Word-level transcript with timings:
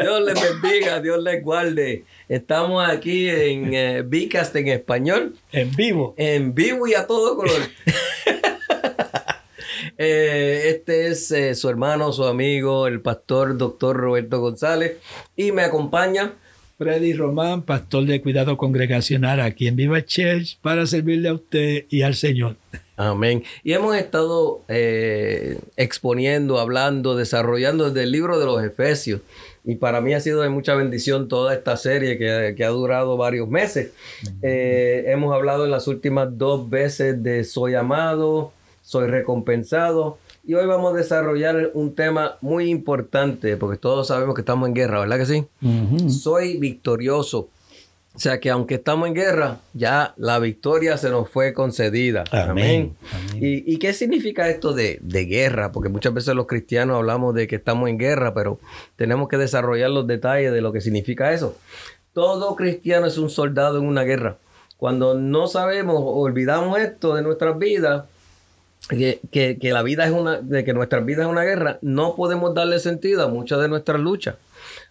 Dios 0.00 0.22
les 0.22 0.60
bendiga, 0.62 1.00
Dios 1.00 1.22
les 1.22 1.42
guarde. 1.42 2.04
Estamos 2.28 2.88
aquí 2.88 3.28
en 3.28 3.74
eh, 3.74 4.02
Vicast 4.02 4.54
en 4.56 4.68
español. 4.68 5.36
En 5.52 5.74
vivo. 5.74 6.14
En 6.16 6.54
vivo 6.54 6.86
y 6.86 6.94
a 6.94 7.06
todo 7.06 7.36
color. 7.36 7.60
Eh, 10.02 10.70
este 10.70 11.08
es 11.08 11.30
eh, 11.30 11.54
su 11.54 11.68
hermano, 11.68 12.10
su 12.10 12.24
amigo, 12.24 12.86
el 12.86 13.02
pastor 13.02 13.58
doctor 13.58 13.94
Roberto 13.94 14.40
González. 14.40 14.96
Y 15.36 15.52
me 15.52 15.62
acompaña 15.62 16.32
Freddy 16.78 17.12
Román, 17.12 17.64
pastor 17.64 18.06
de 18.06 18.22
cuidado 18.22 18.56
congregacional 18.56 19.40
aquí 19.40 19.68
en 19.68 19.76
Viva 19.76 20.02
Church, 20.02 20.58
para 20.62 20.86
servirle 20.86 21.28
a 21.28 21.34
usted 21.34 21.84
y 21.90 22.00
al 22.00 22.14
Señor. 22.14 22.56
Amén. 22.96 23.44
Y 23.62 23.74
hemos 23.74 23.94
estado 23.96 24.62
eh, 24.68 25.58
exponiendo, 25.76 26.58
hablando, 26.58 27.16
desarrollando 27.16 27.90
desde 27.90 28.04
el 28.04 28.12
libro 28.12 28.38
de 28.38 28.46
los 28.46 28.64
Efesios. 28.64 29.20
Y 29.64 29.76
para 29.76 30.00
mí 30.00 30.14
ha 30.14 30.20
sido 30.20 30.40
de 30.40 30.48
mucha 30.48 30.74
bendición 30.74 31.28
toda 31.28 31.54
esta 31.54 31.76
serie 31.76 32.16
que, 32.18 32.64
ha 32.64 32.68
durado 32.68 33.16
varios 33.16 33.48
meses. 33.48 33.92
Eh, 34.42 35.04
hemos 35.08 35.34
hablado 35.34 35.64
en 35.64 35.70
las 35.70 35.86
últimas 35.86 36.36
dos 36.38 36.68
veces 36.70 37.22
de 37.22 37.44
soy 37.44 37.74
amado, 37.74 38.52
soy 38.82 39.06
recompensado. 39.08 40.18
Y 40.46 40.54
hoy 40.54 40.66
vamos 40.66 40.94
a 40.94 40.96
desarrollar 40.96 41.70
un 41.74 41.94
tema 41.94 42.38
muy 42.40 42.70
importante, 42.70 43.56
porque 43.56 43.76
todos 43.76 44.08
sabemos 44.08 44.34
que 44.34 44.40
estamos 44.40 44.66
en 44.68 44.74
guerra, 44.74 45.00
¿verdad 45.00 45.18
que 45.18 45.26
sí? 45.26 45.46
Soy 46.08 46.56
victorioso. 46.56 47.48
O 48.12 48.18
sea 48.18 48.40
que 48.40 48.50
aunque 48.50 48.74
estamos 48.74 49.06
en 49.06 49.14
guerra, 49.14 49.60
ya 49.72 50.14
la 50.16 50.38
victoria 50.40 50.96
se 50.96 51.10
nos 51.10 51.28
fue 51.28 51.54
concedida. 51.54 52.24
Amén. 52.32 52.96
¿Y, 53.34 53.78
qué 53.78 53.92
significa 53.92 54.48
esto 54.48 54.72
de, 54.72 54.98
de, 55.00 55.24
guerra? 55.26 55.70
Porque 55.70 55.88
muchas 55.88 56.12
veces 56.12 56.34
los 56.34 56.46
cristianos 56.46 56.96
hablamos 56.96 57.34
de 57.34 57.46
que 57.46 57.56
estamos 57.56 57.88
en 57.88 57.98
guerra, 57.98 58.34
pero 58.34 58.58
tenemos 58.96 59.28
que 59.28 59.36
desarrollar 59.36 59.90
los 59.90 60.08
detalles 60.08 60.52
de 60.52 60.60
lo 60.60 60.72
que 60.72 60.80
significa 60.80 61.32
eso. 61.32 61.56
Todo 62.12 62.56
cristiano 62.56 63.06
es 63.06 63.16
un 63.16 63.30
soldado 63.30 63.78
en 63.78 63.86
una 63.86 64.02
guerra. 64.02 64.38
Cuando 64.76 65.14
no 65.14 65.46
sabemos 65.46 65.96
o 65.96 66.20
olvidamos 66.20 66.78
esto 66.80 67.14
de 67.14 67.22
nuestras 67.22 67.58
vidas, 67.58 68.04
que, 68.88 69.20
que, 69.30 69.72
la 69.72 69.82
vida 69.82 70.04
es 70.04 70.10
una, 70.10 70.40
de 70.40 70.64
que 70.64 70.72
nuestra 70.72 71.00
vida 71.00 71.22
es 71.22 71.28
una 71.28 71.44
guerra, 71.44 71.78
no 71.80 72.16
podemos 72.16 72.54
darle 72.54 72.80
sentido 72.80 73.22
a 73.22 73.28
muchas 73.28 73.60
de 73.60 73.68
nuestras 73.68 74.00
luchas. 74.00 74.34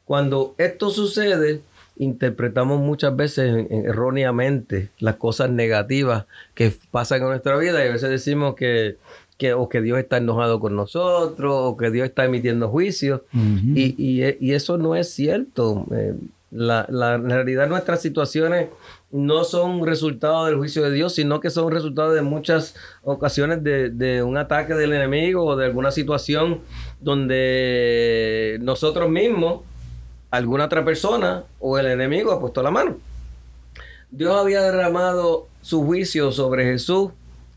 Cuando 0.06 0.56
esto 0.58 0.90
sucede, 0.90 1.62
interpretamos 2.00 2.80
muchas 2.80 3.16
veces 3.16 3.68
erróneamente 3.70 4.90
las 5.00 5.18
cosas 5.18 5.52
negativas 5.52 6.26
que 6.56 6.74
pasan 6.92 7.22
en 7.22 7.28
nuestra 7.28 7.58
vida 7.58 7.84
y 7.84 7.90
a 7.90 7.92
veces 7.92 8.10
decimos 8.10 8.56
que, 8.56 8.98
que, 9.38 9.54
o 9.54 9.70
que 9.70 9.82
Dios 9.82 10.00
está 10.00 10.18
enojado 10.18 10.60
con 10.60 10.76
nosotros 10.76 11.54
o 11.54 11.78
que 11.78 11.92
Dios 11.92 12.08
está 12.08 12.26
emitiendo 12.26 12.70
juicios 12.70 13.22
y, 13.34 13.96
y, 13.98 14.24
y, 14.40 14.54
eso 14.54 14.78
no 14.78 14.96
es 14.96 15.10
cierto. 15.12 15.86
Eh, 15.92 16.16
la, 16.52 16.88
la, 16.90 17.16
en 17.16 17.30
realidad 17.30 17.68
nuestras 17.68 18.02
situaciones 18.02 18.70
no 19.12 19.44
son 19.44 19.86
resultado 19.86 20.46
del 20.46 20.56
juicio 20.56 20.84
de 20.84 20.92
Dios, 20.92 21.16
sino 21.16 21.40
que 21.40 21.50
son 21.50 21.72
resultado 21.72 22.14
de 22.14 22.22
muchas 22.22 22.76
ocasiones 23.04 23.64
de, 23.64 23.90
de, 23.90 24.24
un 24.24 24.38
ataque 24.38 24.74
del 24.74 24.94
enemigo 24.94 25.46
o 25.46 25.56
de 25.56 25.66
alguna 25.66 25.92
situación 25.92 26.62
donde 27.02 28.58
nosotros 28.62 29.10
mismos, 29.10 29.62
alguna 30.32 30.66
otra 30.66 30.86
persona 30.86 31.44
o 31.60 31.78
el 31.78 31.88
enemigo 31.88 32.32
ha 32.32 32.40
puesto 32.40 32.62
la 32.62 32.72
mano. 32.72 32.98
Dios 34.12 34.36
había 34.36 34.62
derramado 34.62 35.48
su 35.62 35.84
juicio 35.84 36.32
sobre 36.32 36.66
Jesús 36.66 37.12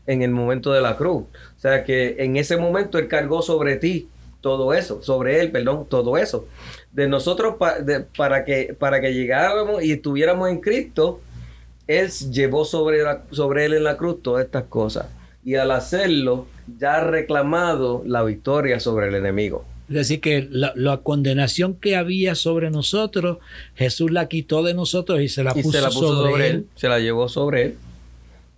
en 0.05 0.21
el 0.21 0.31
momento 0.31 0.71
de 0.71 0.81
la 0.81 0.97
cruz. 0.97 1.23
O 1.57 1.59
sea 1.59 1.83
que 1.83 2.15
en 2.19 2.37
ese 2.37 2.57
momento 2.57 2.97
Él 2.97 3.07
cargó 3.07 3.41
sobre 3.41 3.77
ti 3.77 4.07
todo 4.41 4.73
eso, 4.73 5.01
sobre 5.01 5.39
Él, 5.39 5.51
perdón, 5.51 5.85
todo 5.89 6.17
eso 6.17 6.45
de 6.93 7.07
nosotros 7.07 7.55
para, 8.15 8.45
que, 8.45 8.75
para 8.77 9.01
que 9.01 9.13
llegáramos 9.13 9.83
y 9.83 9.91
estuviéramos 9.91 10.49
en 10.49 10.61
Cristo, 10.61 11.19
Él 11.87 12.09
llevó 12.31 12.65
sobre, 12.65 12.99
sobre 13.31 13.65
Él 13.65 13.73
en 13.73 13.83
la 13.83 13.97
cruz 13.97 14.21
todas 14.21 14.45
estas 14.45 14.65
cosas. 14.65 15.07
Y 15.43 15.55
al 15.55 15.71
hacerlo, 15.71 16.45
ya 16.79 16.95
ha 16.95 17.03
reclamado 17.03 18.03
la 18.05 18.23
victoria 18.23 18.79
sobre 18.79 19.07
el 19.07 19.15
enemigo. 19.15 19.65
Es 19.89 19.95
decir, 19.95 20.21
que 20.21 20.47
la, 20.49 20.97
condenación 21.03 21.75
que 21.75 21.95
había 21.95 22.35
sobre 22.35 22.71
nosotros, 22.71 23.39
Jesús 23.75 24.11
la 24.11 24.27
quitó 24.27 24.63
de 24.63 24.73
nosotros 24.73 25.21
y 25.21 25.27
se 25.27 25.43
la, 25.43 25.53
puso, 25.53 25.91
sobre, 25.91 26.47
él. 26.47 26.67
Se 26.75 26.87
la 26.87 26.99
llevó 26.99 27.27
sobre 27.27 27.63
Él 27.63 27.75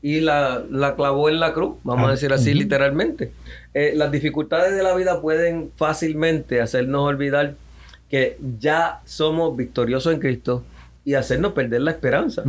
y 0.06 0.20
la, 0.20 0.64
la, 0.70 0.96
clavó 0.96 1.30
en 1.30 1.40
la 1.40 1.52
cruz, 1.52 1.78
vamos 1.84 2.06
a 2.06 2.10
ah, 2.10 2.12
decir 2.12 2.32
así 2.32 2.54
literalmente. 2.54 3.32
Eh, 3.74 3.94
las 3.96 4.12
dificultades 4.12 4.76
de 4.76 4.84
la 4.84 4.96
vida 4.96 5.20
pueden 5.20 5.72
fácilmente 5.78 6.62
hacernos 6.62 7.08
olvidar 7.08 7.56
que 8.08 8.38
ya 8.60 9.02
somos 9.06 9.58
victoriosos 9.58 10.14
en 10.14 10.20
Cristo 10.20 10.64
y 11.06 11.14
hacernos 11.14 11.54
perder 11.54 11.82
la 11.82 11.92
esperanza. 11.92 12.44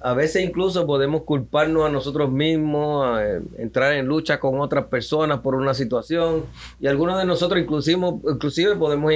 A 0.00 0.12
veces 0.12 0.44
incluso 0.44 0.84
podemos 0.86 1.22
culparnos 1.22 1.86
a 1.86 1.88
nosotros 1.88 2.32
mismos, 2.32 3.06
a, 3.06 3.24
eh, 3.24 3.40
entrar 3.58 3.92
en 3.92 4.06
lucha 4.06 4.40
con 4.40 4.60
otras 4.60 4.86
personas 4.86 5.38
por 5.38 5.54
una 5.54 5.72
situación 5.72 6.42
y 6.80 6.88
algunos 6.88 7.16
de 7.16 7.24
nosotros 7.24 7.60
inclusive, 7.60 8.00
inclusive 8.28 8.74
podemos, 8.74 9.12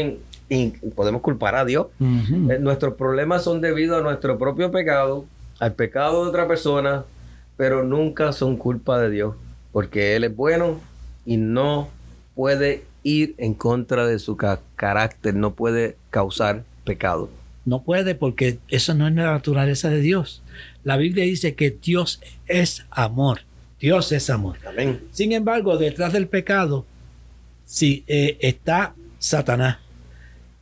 podemos 0.95 1.21
culpar 1.21 1.57
a 1.57 1.65
Dios. 1.65 1.89
Eh, 2.01 2.59
nuestros 2.61 2.95
problemas 2.95 3.43
son 3.43 3.61
debido 3.61 3.97
a 3.97 4.03
nuestro 4.03 4.39
propio 4.39 4.71
pecado, 4.71 5.25
al 5.59 5.73
pecado 5.73 6.23
de 6.23 6.29
otra 6.31 6.47
persona, 6.47 7.05
pero 7.57 7.83
nunca 7.83 8.33
son 8.33 8.57
culpa 8.57 9.01
de 9.01 9.11
Dios, 9.11 9.35
porque 9.73 10.15
Él 10.15 10.23
es 10.23 10.37
bueno 10.37 10.79
y 11.25 11.39
no 11.39 11.89
puede 12.37 12.85
ir 13.03 13.35
en 13.39 13.55
contra 13.55 14.07
de 14.07 14.21
su 14.21 14.37
carácter, 14.37 15.35
no 15.35 15.55
puede 15.55 15.97
causar 16.11 16.63
pecado. 16.85 17.29
No 17.67 17.83
puede 17.83 18.15
porque 18.15 18.59
eso 18.69 18.95
no 18.95 19.07
es 19.07 19.15
la 19.15 19.33
naturaleza 19.33 19.91
de 19.91 20.01
Dios. 20.01 20.43
La 20.85 20.97
Biblia 20.97 21.25
dice 21.25 21.55
que 21.55 21.71
Dios 21.71 22.21
es 22.47 22.87
amor. 22.91 23.41
Dios 23.79 24.13
es 24.13 24.31
amor. 24.31 24.57
Sin 25.11 25.33
embargo, 25.33 25.77
detrás 25.77 26.13
del 26.15 26.29
pecado 26.29 26.87
sí, 27.67 28.05
eh, 28.07 28.39
está 28.41 28.95
Satanás. 29.19 29.79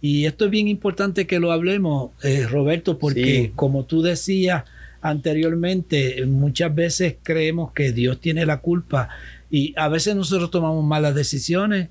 Y 0.00 0.26
esto 0.26 0.46
es 0.46 0.50
bien 0.50 0.66
importante 0.66 1.26
que 1.26 1.38
lo 1.38 1.52
hablemos, 1.52 2.10
eh, 2.22 2.46
Roberto, 2.46 2.98
porque 2.98 3.52
como 3.54 3.84
tú 3.84 4.02
decías 4.02 4.64
anteriormente, 5.00 6.24
muchas 6.26 6.74
veces 6.74 7.16
creemos 7.22 7.72
que 7.72 7.92
Dios 7.92 8.20
tiene 8.20 8.46
la 8.46 8.60
culpa 8.60 9.10
y 9.50 9.74
a 9.76 9.88
veces 9.88 10.16
nosotros 10.16 10.50
tomamos 10.50 10.84
malas 10.84 11.14
decisiones 11.14 11.88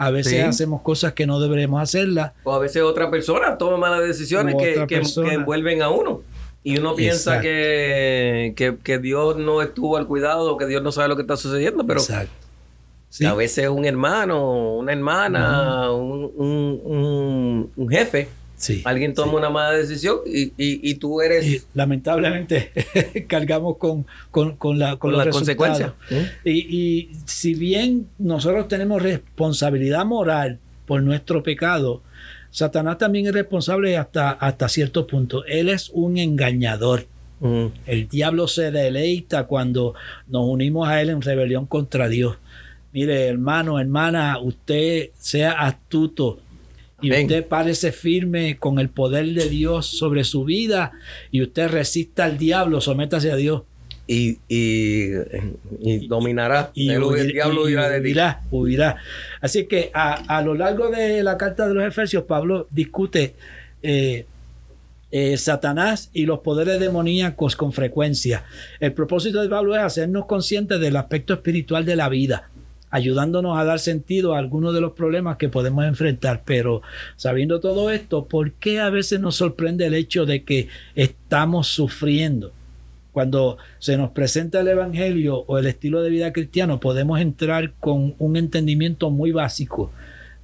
a 0.00 0.10
veces 0.10 0.42
hacemos 0.42 0.80
cosas 0.80 1.12
que 1.12 1.26
no 1.26 1.38
deberíamos 1.40 1.82
hacerlas. 1.82 2.32
O 2.42 2.54
a 2.54 2.58
veces 2.58 2.80
otra 2.82 3.10
persona 3.10 3.58
toma 3.58 3.76
malas 3.76 4.00
decisiones 4.00 4.54
que, 4.56 4.86
que, 4.86 5.02
envuelven 5.30 5.82
a 5.82 5.90
uno. 5.90 6.22
Y 6.64 6.78
uno 6.78 6.94
piensa 6.94 7.38
que, 7.40 8.54
que, 8.82 8.98
Dios 8.98 9.36
no 9.36 9.60
estuvo 9.60 9.98
al 9.98 10.06
cuidado, 10.06 10.56
que 10.56 10.64
Dios 10.64 10.82
no 10.82 10.90
sabe 10.90 11.08
lo 11.08 11.16
que 11.16 11.22
está 11.22 11.36
sucediendo, 11.36 11.84
pero 11.86 12.00
a 13.26 13.34
veces 13.34 13.68
un 13.68 13.84
hermano, 13.84 14.76
una 14.76 14.92
hermana, 14.92 15.92
un, 15.92 16.32
un, 16.34 17.70
un, 17.76 17.88
jefe 17.90 18.28
Alguien 18.84 19.14
toma 19.14 19.34
una 19.38 19.50
mala 19.50 19.72
decisión 19.72 20.18
y, 20.26 20.52
y, 20.56 20.94
tú 20.96 21.20
eres... 21.20 21.66
lamentablemente 21.74 22.72
cargamos 23.28 23.78
con, 23.78 24.06
con, 24.30 24.56
con 24.56 24.78
la, 24.78 24.96
con, 24.96 25.16
la 25.16 25.30
consecuencia. 25.30 25.94
Y, 26.44 26.50
y, 26.52 27.10
si 27.24 27.54
bien 27.54 28.08
nosotros 28.18 28.68
tenemos 28.68 29.02
responsabilidad 29.02 30.04
moral 30.04 30.58
por 30.86 31.02
nuestro 31.02 31.42
pecado, 31.42 32.02
Satanás 32.50 32.98
también 32.98 33.26
es 33.26 33.32
responsable 33.32 33.96
hasta, 33.96 34.30
hasta 34.30 34.68
cierto 34.68 35.06
punto. 35.06 35.44
Él 35.46 35.68
es 35.68 35.90
un 35.92 36.18
engañador. 36.18 37.06
El 37.86 38.06
diablo 38.08 38.46
se 38.48 38.70
deleita 38.70 39.44
cuando 39.46 39.94
nos 40.28 40.44
unimos 40.46 40.86
a 40.86 41.00
él 41.00 41.08
en 41.08 41.22
rebelión 41.22 41.64
contra 41.64 42.06
Dios. 42.06 42.36
Mire, 42.92 43.28
hermano, 43.28 43.80
hermana, 43.80 44.38
usted 44.38 45.08
sea 45.18 45.52
astuto 45.52 46.40
y 47.00 47.10
usted 47.12 47.46
parece 47.46 47.92
firme 47.92 48.58
con 48.58 48.78
el 48.78 48.88
poder 48.88 49.26
de 49.34 49.48
Dios 49.48 49.86
sobre 49.86 50.24
su 50.24 50.44
vida 50.44 50.92
y 51.30 51.42
usted 51.42 51.68
resista 51.68 52.24
al 52.24 52.38
diablo, 52.38 52.80
sométase 52.80 53.30
a 53.30 53.36
Dios. 53.36 53.62
Y, 54.12 54.38
dominará. 56.08 56.72
Y, 56.74 56.90
el 56.90 57.28
diablo 57.28 57.68
irá 57.68 57.88
de 57.88 58.00
ti. 58.00 58.18
Huirá, 58.50 58.96
Así 59.40 59.66
que 59.66 59.92
a, 59.94 60.42
lo 60.42 60.54
largo 60.54 60.90
de 60.90 61.22
la 61.22 61.38
carta 61.38 61.68
de 61.68 61.74
los 61.74 61.84
Efesios, 61.84 62.24
Pablo 62.24 62.66
discute 62.70 63.34
eh, 63.84 64.26
eh, 65.12 65.36
Satanás 65.36 66.10
y 66.12 66.26
los 66.26 66.40
poderes 66.40 66.80
demoníacos 66.80 67.56
con 67.56 67.72
frecuencia. 67.72 68.44
El 68.78 68.92
propósito 68.92 69.42
de 69.42 69.48
Pablo 69.48 69.76
es 69.76 69.82
hacernos 69.82 70.26
conscientes 70.26 70.80
del 70.80 70.96
aspecto 70.96 71.34
espiritual 71.34 71.84
de 71.84 71.96
la 71.96 72.08
vida, 72.08 72.50
ayudándonos 72.90 73.58
a 73.58 73.64
dar 73.64 73.78
sentido 73.78 74.34
a 74.34 74.38
algunos 74.38 74.74
de 74.74 74.80
los 74.80 74.92
problemas 74.92 75.36
que 75.36 75.48
podemos 75.48 75.84
enfrentar. 75.84 76.42
Pero 76.44 76.82
sabiendo 77.16 77.60
todo 77.60 77.90
esto, 77.90 78.26
¿por 78.26 78.52
qué 78.52 78.80
a 78.80 78.90
veces 78.90 79.20
nos 79.20 79.36
sorprende 79.36 79.86
el 79.86 79.94
hecho 79.94 80.26
de 80.26 80.44
que 80.44 80.68
estamos 80.94 81.68
sufriendo? 81.68 82.52
Cuando 83.12 83.58
se 83.78 83.96
nos 83.96 84.10
presenta 84.10 84.60
el 84.60 84.68
Evangelio 84.68 85.44
o 85.46 85.58
el 85.58 85.66
estilo 85.66 86.02
de 86.02 86.10
vida 86.10 86.32
cristiano, 86.32 86.78
podemos 86.78 87.20
entrar 87.20 87.72
con 87.80 88.14
un 88.18 88.36
entendimiento 88.36 89.10
muy 89.10 89.32
básico 89.32 89.90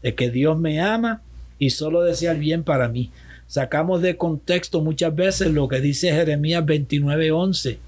de 0.03 0.15
que 0.15 0.31
Dios 0.31 0.59
me 0.59 0.81
ama 0.81 1.23
y 1.59 1.71
solo 1.71 2.03
desea 2.03 2.33
el 2.33 2.39
bien 2.39 2.65
para 2.65 2.89
mí 2.89 3.11
sacamos 3.47 4.03
de 4.03 4.17
contexto 4.17 4.81
muchas 4.81 5.15
veces 5.15 5.53
lo 5.53 5.69
que 5.69 5.81
dice 5.81 6.13
Jeremías 6.13 6.65
29:11, 6.65 7.79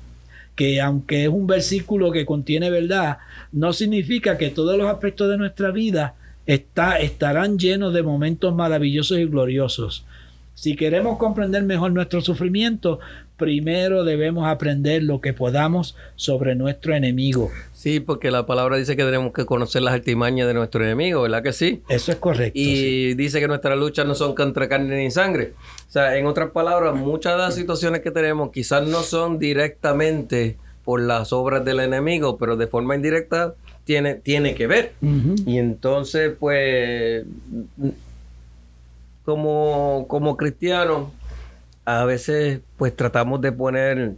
que 0.55 0.81
aunque 0.81 1.25
es 1.25 1.29
un 1.29 1.47
versículo 1.47 2.11
que 2.13 2.27
contiene 2.27 2.71
verdad, 2.71 3.19
no 3.53 3.73
significa 3.73 4.39
que 4.39 4.51
todos 4.51 4.77
los 4.77 4.89
aspectos 4.89 5.31
de 5.31 5.39
nuestra 5.39 5.71
vida 5.71 6.15
está, 6.47 6.99
estarán 6.99 7.59
llenos 7.59 7.93
de 7.93 8.03
momentos 8.03 8.55
maravillosos 8.55 9.19
y 9.19 9.25
gloriosos. 9.27 10.05
Si 10.55 10.75
queremos 10.75 11.19
comprender 11.19 11.63
mejor 11.63 11.93
nuestro 11.93 12.21
sufrimiento, 12.21 12.99
primero 13.37 14.03
debemos 14.03 14.49
aprender 14.49 15.05
lo 15.05 15.21
que 15.21 15.33
podamos 15.33 15.95
sobre 16.17 16.57
nuestro 16.57 16.95
enemigo. 16.95 17.53
Sí, 17.73 18.01
porque 18.01 18.33
la 18.33 18.45
palabra 18.45 18.77
dice 18.77 18.97
que 18.97 19.05
tenemos 19.05 19.33
que 19.33 19.47
conocer 19.47 19.83
las 19.83 19.95
artimañas 19.95 20.49
de 20.49 20.55
nuestro 20.55 20.83
enemigo, 20.83 21.23
¿verdad 21.23 21.45
que 21.45 21.53
sí? 21.53 21.83
Eso 21.89 22.11
es 22.11 22.19
correcto. 22.19 22.59
Y 22.59 23.15
dice 23.15 23.39
que 23.39 23.47
nuestras 23.47 23.79
luchas 23.79 24.05
no 24.05 24.17
son 24.17 24.35
contra 24.35 24.69
carne 24.69 24.97
ni 24.97 25.13
sangre. 25.13 25.53
O 25.89 25.93
sea, 25.93 26.17
en 26.17 26.27
otras 26.27 26.51
palabras, 26.51 26.97
muchas 26.97 27.35
de 27.35 27.39
las 27.39 27.55
situaciones 27.55 28.01
que 28.01 28.11
tenemos 28.11 28.51
quizás 28.51 28.85
no 28.85 29.03
son 29.03 29.39
directamente 29.39 30.57
por 30.89 31.03
las 31.03 31.35
obras 31.35 31.67
del 31.67 31.81
enemigo, 31.81 32.39
pero 32.39 32.57
de 32.57 32.67
forma 32.67 32.95
indirecta 32.95 33.53
tiene, 33.85 34.15
tiene 34.15 34.55
que 34.55 34.67
ver. 34.67 34.95
Y 35.45 35.59
entonces, 35.59 36.33
pues, 36.41 37.27
como, 39.23 40.07
como 40.09 40.39
cristianos, 40.39 41.11
a 41.85 42.07
veces 42.07 42.61
pues 42.79 42.97
tratamos 42.97 43.43
de 43.43 43.53
poner 43.53 44.15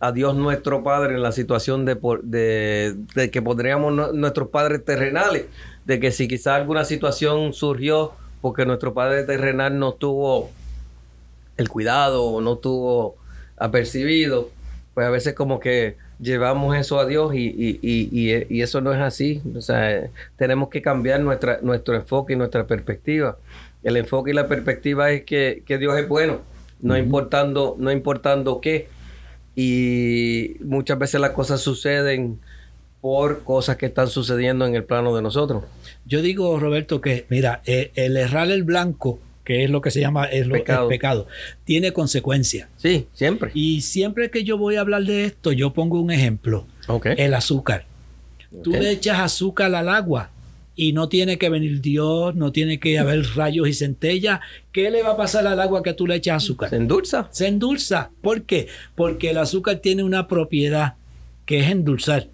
a 0.00 0.12
Dios 0.12 0.34
nuestro 0.34 0.82
Padre 0.82 1.16
en 1.16 1.22
la 1.22 1.30
situación 1.30 1.84
de, 1.84 1.94
de, 2.22 3.30
que 3.30 3.42
pondríamos 3.42 4.14
nuestros 4.14 4.48
padres 4.48 4.82
terrenales, 4.82 5.44
de 5.84 6.00
que 6.00 6.10
si 6.10 6.26
quizás 6.26 6.54
alguna 6.54 6.86
situación 6.86 7.52
surgió 7.52 8.12
porque 8.40 8.64
nuestro 8.64 8.94
Padre 8.94 9.24
terrenal 9.24 9.78
no 9.78 9.92
tuvo 9.92 10.48
el 11.58 11.68
cuidado 11.68 12.24
o 12.24 12.40
no 12.40 12.56
tuvo 12.56 13.16
apercibido, 13.58 14.48
pues 14.94 15.06
a 15.06 15.10
veces 15.10 15.34
como 15.34 15.60
que 15.60 16.02
llevamos 16.20 16.76
eso 16.76 16.98
a 16.98 17.06
Dios 17.06 17.34
y, 17.34 17.46
y, 17.46 17.78
y, 17.82 18.46
y, 18.48 18.62
eso 18.62 18.80
no 18.80 18.92
es 18.92 19.00
así. 19.00 19.42
O 19.56 19.60
sea, 19.60 20.10
tenemos 20.36 20.68
que 20.68 20.82
cambiar 20.82 21.20
nuestra, 21.20 21.58
nuestro 21.62 21.94
enfoque 21.94 22.34
y 22.34 22.36
nuestra 22.36 22.66
perspectiva. 22.66 23.38
El 23.82 23.96
enfoque 23.96 24.30
y 24.30 24.34
la 24.34 24.48
perspectiva 24.48 25.10
es 25.10 25.24
que, 25.24 25.62
que 25.66 25.78
Dios 25.78 25.98
es 25.98 26.08
bueno 26.08 26.40
no 26.84 26.98
importando, 26.98 27.76
no 27.78 27.90
importando 27.90 28.60
qué. 28.60 28.88
Y 29.56 30.56
muchas 30.60 30.98
veces 30.98 31.20
las 31.20 31.30
cosas 31.30 31.60
suceden 31.60 32.40
por 33.00 33.42
cosas 33.42 33.76
que 33.76 33.86
están 33.86 34.08
sucediendo 34.08 34.66
en 34.66 34.74
el 34.74 34.84
plano 34.84 35.14
de 35.16 35.22
nosotros. 35.22 35.64
Yo 36.04 36.22
digo, 36.22 36.58
Roberto, 36.60 37.00
que 37.00 37.26
mira, 37.28 37.62
eh, 37.64 37.90
el 37.94 38.16
errar 38.16 38.50
el 38.50 38.64
blanco, 38.64 39.18
que 39.44 39.64
es 39.64 39.70
lo 39.70 39.80
que 39.80 39.90
se 39.90 40.00
llama 40.00 40.24
el 40.24 40.50
pecado, 40.50 41.28
tiene 41.64 41.92
consecuencias. 41.92 42.68
Sí, 42.76 43.06
siempre. 43.12 43.50
Y 43.54 43.82
siempre 43.82 44.30
que 44.30 44.42
yo 44.42 44.58
voy 44.58 44.76
a 44.76 44.80
hablar 44.80 45.04
de 45.04 45.26
esto, 45.26 45.52
yo 45.52 45.72
pongo 45.72 46.00
un 46.00 46.10
ejemplo. 46.10 46.66
El 47.16 47.34
azúcar. 47.34 47.86
Tú 48.62 48.70
le 48.70 48.90
echas 48.90 49.18
azúcar 49.18 49.74
al 49.74 49.88
agua 49.88 50.30
y 50.76 50.92
no 50.92 51.08
tiene 51.08 51.38
que 51.38 51.48
venir 51.48 51.80
Dios, 51.80 52.34
no 52.34 52.52
tiene 52.52 52.80
que 52.80 52.98
haber 52.98 53.24
rayos 53.34 53.68
y 53.68 53.74
centellas. 53.74 54.40
¿Qué 54.72 54.90
le 54.90 55.02
va 55.02 55.12
a 55.12 55.16
pasar 55.16 55.46
al 55.46 55.60
agua 55.60 55.82
que 55.82 55.92
tú 55.92 56.06
le 56.06 56.16
echas 56.16 56.42
azúcar? 56.42 56.70
Se 56.70 56.76
endulza. 56.76 57.28
Se 57.30 57.46
endulza. 57.46 58.10
¿Por 58.22 58.42
qué? 58.42 58.68
Porque 58.94 59.30
el 59.30 59.38
azúcar 59.38 59.78
tiene 59.78 60.02
una 60.02 60.26
propiedad 60.26 60.94
que 61.46 61.60
es 61.60 61.70
endulzar. 61.70 62.28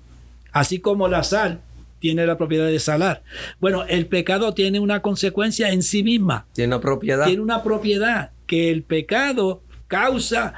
Así 0.53 0.79
como 0.79 1.09
la 1.09 1.23
sal 1.23 1.61
tiene 2.01 2.27
la 2.27 2.37
propiedad 2.37 2.67
de 2.67 2.81
salar. 2.81 3.23
Bueno, 3.61 3.85
el 3.89 4.07
pecado 4.07 4.55
tiene 4.55 4.81
una 4.81 5.03
consecuencia 5.03 5.71
en 5.71 5.83
sí 5.83 6.03
misma. 6.03 6.47
Tiene 6.53 6.75
una 6.75 6.81
propiedad. 6.81 7.27
Tiene 7.27 7.43
una 7.43 7.63
propiedad 7.63 8.33
que 8.47 8.71
el 8.71 8.83
pecado 8.83 9.63
causa 9.87 10.55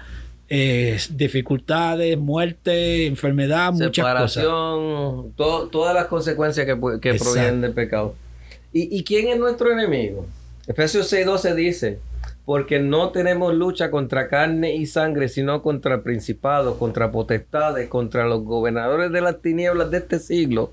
eh, 0.54 0.98
dificultades, 1.10 2.18
muerte, 2.18 3.06
enfermedad, 3.06 3.72
muchas 3.72 3.94
Separación, 3.94 5.32
todas 5.34 5.94
las 5.94 6.06
consecuencias 6.08 6.66
que, 6.66 6.76
provienen 7.14 7.62
del 7.62 7.72
pecado. 7.72 8.14
¿Y, 8.70 9.02
quién 9.04 9.28
es 9.28 9.38
nuestro 9.38 9.72
enemigo? 9.72 10.26
Efesios 10.66 11.10
6:12 11.10 11.54
dice, 11.54 11.98
porque 12.44 12.80
no 12.80 13.12
tenemos 13.12 13.54
lucha 13.54 13.90
contra 13.90 14.28
carne 14.28 14.74
y 14.74 14.84
sangre, 14.84 15.28
sino 15.28 15.62
contra 15.62 16.02
principados, 16.02 16.76
contra 16.76 17.10
potestades, 17.10 17.88
contra 17.88 18.26
los 18.26 18.44
gobernadores 18.44 19.10
de 19.10 19.20
las 19.22 19.40
tinieblas 19.40 19.90
de 19.90 19.98
este 19.98 20.18
siglo, 20.18 20.72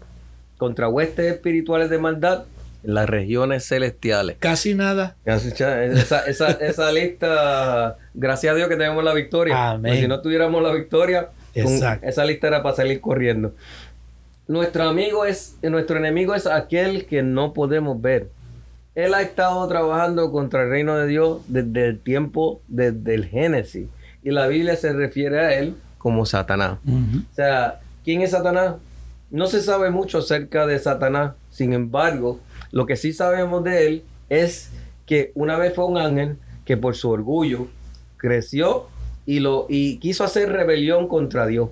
contra 0.60 0.88
huestes 0.88 1.34
espirituales 1.34 1.90
de 1.90 1.98
maldad 1.98 2.44
las 2.84 3.10
regiones 3.10 3.66
celestiales. 3.68 4.38
Casi 4.40 4.74
nada. 4.74 5.16
esa, 5.26 5.84
esa, 5.84 6.52
esa, 6.62 6.92
lista, 6.92 7.98
gracias 8.14 8.54
a 8.54 8.56
Dios 8.56 8.70
que 8.70 8.76
tenemos 8.76 9.04
la 9.04 9.14
victoria. 9.14 9.72
Amén. 9.72 10.00
Si 10.00 10.08
no 10.08 10.22
tuviéramos 10.22 10.62
la 10.62 10.72
victoria, 10.72 11.30
esa 11.54 12.26
lista 12.26 12.48
era 12.48 12.64
para 12.64 12.76
salir 12.76 13.02
corriendo. 13.02 13.54
Nuestro 14.48 14.88
amigo 14.88 15.26
es, 15.26 15.58
nuestro 15.62 15.98
enemigo 15.98 16.34
es 16.34 16.48
aquel 16.48 17.06
que 17.06 17.22
no 17.22 17.54
podemos 17.54 18.02
ver. 18.02 18.30
Él 18.96 19.14
ha 19.14 19.22
estado 19.22 19.68
trabajando 19.68 20.32
contra 20.32 20.64
el 20.64 20.70
reino 20.70 20.96
de 20.98 21.08
Dios 21.08 21.42
desde 21.48 21.88
el 21.88 22.00
tiempo, 22.00 22.62
desde 22.68 23.14
el 23.14 23.26
Génesis. 23.26 23.88
Y 24.24 24.32
la 24.32 24.48
Biblia 24.48 24.76
se 24.76 24.92
refiere 24.94 25.40
a 25.40 25.54
él 25.60 25.76
como 25.98 26.26
Satanás. 26.26 26.80
O 26.86 27.36
sea, 27.36 27.80
¿quién 28.04 28.22
es 28.22 28.32
Satanás? 28.32 28.76
No 29.32 29.48
se 29.48 29.62
sabe 29.62 29.92
mucho 29.92 30.20
acerca 30.20 30.66
de 30.66 30.80
Satanás. 30.80 31.34
Sin 31.50 31.74
embargo, 31.74 32.40
lo 32.72 32.86
que 32.86 32.96
sí 32.96 33.14
sabemos 33.14 33.64
de 33.64 33.88
él 33.88 34.04
es 34.30 34.72
que 35.06 35.32
una 35.36 35.58
vez 35.58 35.74
fue 35.74 35.86
un 35.86 35.98
ángel 35.98 36.38
que 36.66 36.78
por 36.78 36.96
su 36.96 37.10
orgullo 37.10 37.68
creció 38.18 38.88
y, 39.26 39.40
lo, 39.40 39.66
y 39.70 39.98
quiso 39.98 40.24
hacer 40.24 40.52
rebelión 40.52 41.08
contra 41.08 41.48
Dios. 41.48 41.70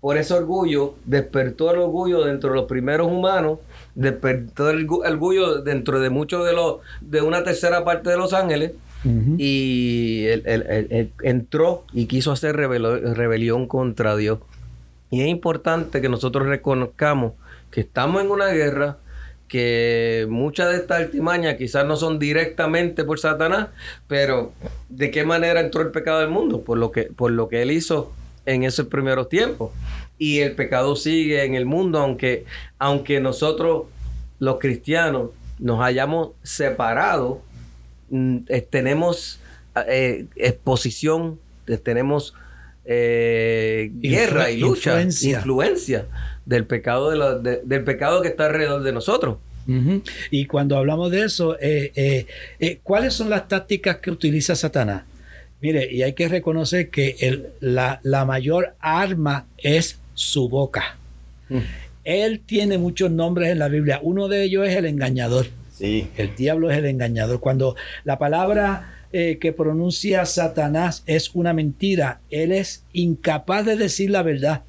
Por 0.00 0.16
ese 0.16 0.34
orgullo 0.34 0.94
despertó 1.04 1.70
el 1.70 1.78
orgullo 1.78 2.24
dentro 2.24 2.50
de 2.50 2.56
los 2.56 2.66
primeros 2.66 3.06
humanos, 3.10 3.60
despertó 3.94 4.68
el 4.70 4.88
orgullo 4.88 5.62
dentro 5.62 6.00
de 6.00 6.10
muchos 6.10 6.44
de 6.44 6.52
los, 6.52 6.78
de 7.00 7.22
una 7.22 7.44
tercera 7.44 7.84
parte 7.84 8.10
de 8.10 8.16
los 8.16 8.32
ángeles, 8.32 8.72
y 9.38 10.26
él, 10.26 11.10
entró 11.22 11.84
y 11.92 12.06
quiso 12.06 12.32
hacer 12.32 12.56
rebelión 12.56 13.66
contra 13.66 14.16
Dios. 14.16 14.38
Y 15.12 15.20
es 15.20 15.28
importante 15.28 16.00
que 16.00 16.08
nosotros 16.08 16.46
reconozcamos 16.46 17.34
que 17.70 17.82
estamos 17.82 18.22
en 18.22 18.30
una 18.30 18.46
guerra, 18.46 18.96
que 19.46 20.26
muchas 20.30 20.70
de 20.70 20.76
estas 20.76 21.02
artimañas 21.02 21.56
quizás 21.56 21.84
no 21.84 21.96
son 21.96 22.18
directamente 22.18 23.04
por 23.04 23.20
Satanás, 23.20 23.68
pero 24.08 24.54
¿de 24.88 25.10
qué 25.10 25.22
manera 25.26 25.60
entró 25.60 25.82
el 25.82 25.90
pecado 25.90 26.20
al 26.20 26.30
mundo? 26.30 26.62
Por 26.62 26.78
lo 26.78 26.92
que, 26.92 27.02
por 27.02 27.30
lo 27.30 27.50
que 27.50 27.60
él 27.60 27.72
hizo 27.72 28.10
en 28.46 28.62
esos 28.62 28.86
primeros 28.86 29.28
tiempos. 29.28 29.72
Y 30.16 30.38
el 30.38 30.54
pecado 30.54 30.96
sigue 30.96 31.44
en 31.44 31.56
el 31.56 31.66
mundo, 31.66 31.98
aunque, 31.98 32.46
aunque 32.78 33.20
nosotros, 33.20 33.82
los 34.38 34.58
cristianos, 34.60 35.28
nos 35.58 35.82
hayamos 35.82 36.30
separado, 36.42 37.42
mm, 38.08 38.38
eh, 38.48 38.62
tenemos 38.62 39.40
eh, 39.86 40.24
exposición, 40.36 41.38
eh, 42.84 43.90
guerra 43.94 44.50
y 44.50 44.58
lucha, 44.58 45.00
influencia 45.00 46.06
del 46.46 46.66
pecado, 46.66 47.40
del 47.40 47.84
pecado 47.84 48.22
que 48.22 48.28
está 48.28 48.46
alrededor 48.46 48.82
de 48.82 48.92
nosotros. 48.92 49.38
Y 50.30 50.46
cuando 50.46 50.76
hablamos 50.76 51.10
de 51.10 51.24
eso, 51.24 51.56
eh, 51.60 51.92
eh, 51.94 52.26
eh, 52.58 52.80
¿cuáles 52.82 53.14
son 53.14 53.30
las 53.30 53.48
tácticas 53.48 53.98
que 53.98 54.10
utiliza 54.10 54.56
Satanás? 54.56 55.04
Mire, 55.60 55.88
y 55.92 56.02
hay 56.02 56.14
que 56.14 56.28
reconocer 56.28 56.90
que 56.90 57.16
el, 57.20 57.46
la, 57.60 58.00
mayor 58.26 58.74
arma 58.80 59.46
es 59.58 59.98
su 60.14 60.48
boca. 60.48 60.96
Mm. 61.48 61.58
Él 62.04 62.40
tiene 62.44 62.78
muchos 62.78 63.10
nombres 63.12 63.50
en 63.50 63.60
la 63.60 63.68
Biblia. 63.68 64.00
Uno 64.02 64.26
de 64.26 64.42
ellos 64.42 64.66
es 64.66 64.76
el 64.76 64.86
engañador. 64.86 65.46
Sí. 65.72 66.08
El 66.16 66.36
diablo 66.36 66.70
es 66.70 66.78
el 66.78 66.86
engañador. 66.86 67.40
Cuando 67.40 67.74
la 68.04 68.18
palabra 68.18 68.98
que 69.10 69.54
pronuncia 69.54 70.24
Satanás 70.24 71.02
es 71.06 71.34
una 71.34 71.52
mentira, 71.52 72.20
él 72.30 72.50
es 72.52 72.84
incapaz 72.92 73.66
de 73.66 73.76
decir 73.76 74.10
la 74.10 74.22
verdad. 74.22 74.62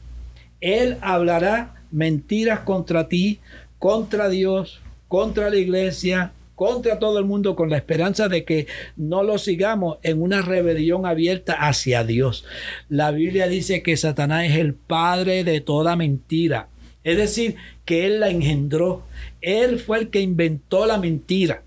Él 0.60 0.98
hablará 1.01 1.75
mentiras 1.91 2.62
contra 2.62 3.07
ti, 3.07 3.39
contra 3.79 4.29
Dios, 4.29 4.81
contra 5.07 5.50
la 5.50 5.57
iglesia, 5.57 6.33
contra 6.55 7.00
todo 7.00 7.19
el 7.19 7.25
mundo 7.25 7.55
con 7.55 7.69
la 7.69 7.77
esperanza 7.77 8.27
de 8.27 8.43
que 8.45 8.67
no 8.95 9.24
lo 9.24 9.38
sigamos 9.38 9.98
en 10.03 10.22
una 10.22 10.41
rebelión 10.41 11.05
abierta 11.05 11.53
hacia 11.53 12.03
Dios. 12.03 12.45
La 12.89 13.12
Biblia 13.12 13.48
dice 13.48 13.81
que 13.81 13.95
Satanás 13.95 14.45
es 14.45 14.57
el 14.57 14.74
padre 14.74 15.43
de 15.43 15.62
toda 15.62 15.95
mentira. 15.95 16.67
Es 17.03 17.17
decir, 17.17 17.55
que 17.86 18.05
él 18.05 18.19
la 18.19 18.29
engendró. 18.29 19.03
Él 19.41 19.79
fue 19.79 20.00
el 20.00 20.10
que 20.10 20.22
inventó 20.22 20.86
la 20.86 20.98
mentira. 20.98 21.62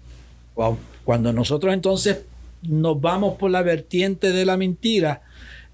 Cuando 1.05 1.33
nosotros 1.33 1.75
entonces 1.75 2.23
nos 2.62 3.00
vamos 3.00 3.37
por 3.37 3.50
la 3.50 3.62
vertiente 3.62 4.33
de 4.33 4.45
la 4.45 4.57
mentira, 4.57 5.23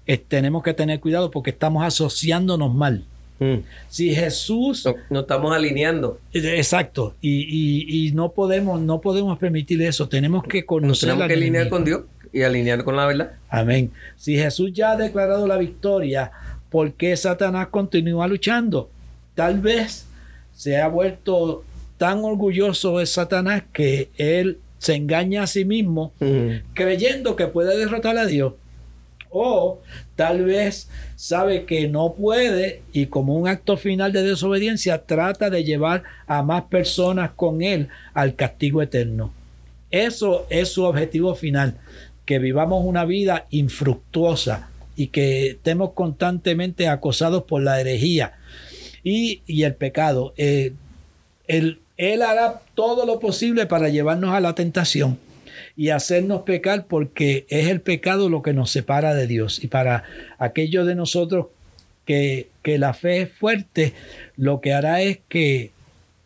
eh, 0.05 0.17
tenemos 0.17 0.63
que 0.63 0.73
tener 0.73 0.99
cuidado 0.99 1.31
porque 1.31 1.51
estamos 1.51 1.83
asociándonos 1.83 2.73
mal. 2.73 3.05
Mm. 3.39 3.59
Si 3.87 4.13
Jesús... 4.13 4.87
No, 5.09 5.21
estamos 5.21 5.55
alineando. 5.55 6.19
Eh, 6.33 6.57
exacto. 6.57 7.15
Y, 7.21 8.11
no, 8.13 8.31
podemos, 8.31 8.81
no 8.81 9.01
podemos 9.01 9.37
permitir 9.37 9.81
eso. 9.81 10.07
Tenemos 10.09 10.43
que 10.43 10.65
conocer... 10.65 11.09
tenemos 11.09 11.27
que 11.27 11.33
alinear 11.33 11.69
con 11.69 11.85
Dios 11.85 12.01
y 12.31 12.41
alinear 12.41 12.83
con 12.83 12.95
la 12.95 13.05
verdad. 13.05 13.31
Amén. 13.49 13.91
Si 14.17 14.35
Jesús 14.35 14.73
ya 14.73 14.91
ha 14.91 14.97
declarado 14.97 15.47
la 15.47 15.57
victoria, 15.57 16.31
¿por 16.69 16.93
qué 16.93 17.15
Satanás 17.15 17.67
continúa 17.67 18.27
luchando? 18.27 18.89
Tal 19.35 19.59
vez 19.59 20.05
se 20.53 20.77
ha 20.77 20.87
vuelto 20.87 21.63
tan 21.97 22.23
orgulloso 22.23 22.99
de 22.99 23.05
Satanás 23.05 23.63
que 23.71 24.09
él 24.17 24.59
se 24.77 24.95
engaña 24.95 25.43
a 25.43 25.47
sí 25.47 25.63
mismo 25.63 26.11
creyendo 26.73 27.35
que 27.35 27.47
puede 27.47 27.77
derrotar 27.77 28.17
a 28.17 28.25
Dios. 28.25 28.53
O 29.29 29.79
tal 30.15 30.43
vez 30.43 30.89
sabe 31.15 31.65
que 31.65 31.87
no 31.87 32.13
puede 32.13 32.81
y 32.91 33.07
como 33.07 33.35
un 33.35 33.47
acto 33.47 33.77
final 33.77 34.11
de 34.11 34.21
desobediencia 34.21 35.05
trata 35.05 35.49
de 35.49 35.63
llevar 35.63 36.03
a 36.27 36.43
más 36.43 36.65
personas 36.65 37.31
con 37.31 37.63
él 37.63 37.87
al 38.13 38.35
castigo 38.35 38.81
eterno. 38.81 39.33
Eso 39.89 40.45
es 40.49 40.69
su 40.69 40.83
objetivo 40.83 41.33
final, 41.33 41.77
que 42.25 42.37
vivamos 42.37 42.85
una 42.85 43.05
vida 43.05 43.47
infructuosa 43.49 44.69
y 44.95 45.07
que 45.07 45.47
estemos 45.51 45.93
constantemente 45.93 46.87
acosados 46.87 47.43
por 47.43 47.63
la 47.63 47.79
herejía 47.79 48.33
y, 49.03 49.41
el 49.63 49.75
pecado. 49.75 50.33
Eh, 50.37 50.73
el, 51.47 51.79
él 51.97 52.21
hará 52.21 52.61
todo 52.75 53.05
lo 53.05 53.19
posible 53.19 53.65
para 53.65 53.89
llevarnos 53.89 54.33
a 54.33 54.39
la 54.39 54.55
tentación 54.55 55.19
y 55.75 55.89
hacernos 55.89 56.43
pecar 56.43 56.85
porque 56.85 57.45
es 57.49 57.67
el 57.67 57.81
pecado 57.81 58.29
lo 58.29 58.41
que 58.41 58.53
nos 58.53 58.71
separa 58.71 59.13
de 59.13 59.27
Dios. 59.27 59.63
Y 59.63 59.67
para 59.67 60.03
aquellos 60.37 60.87
de 60.87 60.95
nosotros 60.95 61.47
que, 62.05 62.49
que 62.61 62.77
la 62.77 62.93
fe 62.93 63.21
es 63.21 63.31
fuerte, 63.31 63.93
lo 64.37 64.61
que 64.61 64.73
hará 64.73 65.01
es 65.01 65.19
que 65.29 65.71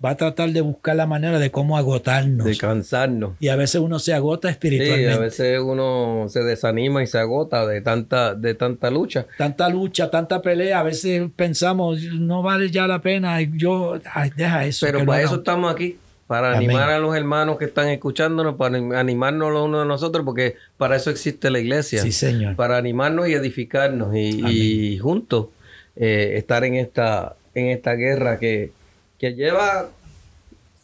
va 0.03 0.11
a 0.11 0.17
tratar 0.17 0.51
de 0.51 0.61
buscar 0.61 0.95
la 0.95 1.07
manera 1.07 1.39
de 1.39 1.49
cómo 1.51 1.77
agotarnos. 1.77 2.45
De 2.45 2.57
cansarnos. 2.57 3.33
Y 3.39 3.47
a 3.47 3.55
veces 3.55 3.81
uno 3.81 3.99
se 3.99 4.13
agota 4.13 4.49
espiritualmente. 4.49 5.11
Sí, 5.11 5.17
a 5.17 5.19
veces 5.19 5.59
uno 5.59 6.25
se 6.29 6.43
desanima 6.43 7.01
y 7.01 7.07
se 7.07 7.17
agota 7.17 7.65
de 7.65 7.81
tanta, 7.81 8.35
de 8.35 8.53
tanta 8.53 8.91
lucha. 8.91 9.25
Tanta 9.37 9.69
lucha, 9.69 10.11
tanta 10.11 10.41
pelea. 10.41 10.79
A 10.79 10.83
veces 10.83 11.23
pensamos, 11.35 12.01
no 12.13 12.43
vale 12.43 12.69
ya 12.69 12.85
la 12.87 13.01
pena. 13.01 13.41
Yo, 13.41 13.99
deja 14.35 14.65
eso. 14.65 14.85
Pero 14.85 15.05
para 15.05 15.23
eso 15.23 15.35
estamos 15.35 15.71
aquí. 15.71 15.97
Para 16.27 16.57
animar 16.57 16.89
a 16.89 16.99
los 16.99 17.15
hermanos 17.15 17.57
que 17.57 17.65
están 17.65 17.87
escuchándonos, 17.87 18.55
para 18.55 18.77
animarnos 18.99 19.51
los 19.51 19.63
unos 19.63 19.83
de 19.83 19.87
nosotros, 19.87 20.25
porque 20.25 20.57
para 20.75 20.97
eso 20.97 21.09
existe 21.09 21.49
la 21.49 21.59
iglesia. 21.59 22.01
Sí, 22.01 22.11
Señor. 22.11 22.57
Para 22.57 22.75
animarnos 22.75 23.29
y 23.29 23.33
edificarnos 23.33 24.13
y, 24.13 24.97
juntos 24.99 25.47
eh, 25.95 26.33
estar 26.35 26.65
en 26.65 26.75
esta, 26.75 27.37
en 27.55 27.67
esta 27.67 27.93
guerra 27.93 28.37
que, 28.39 28.71
que 29.17 29.33
lleva 29.33 29.89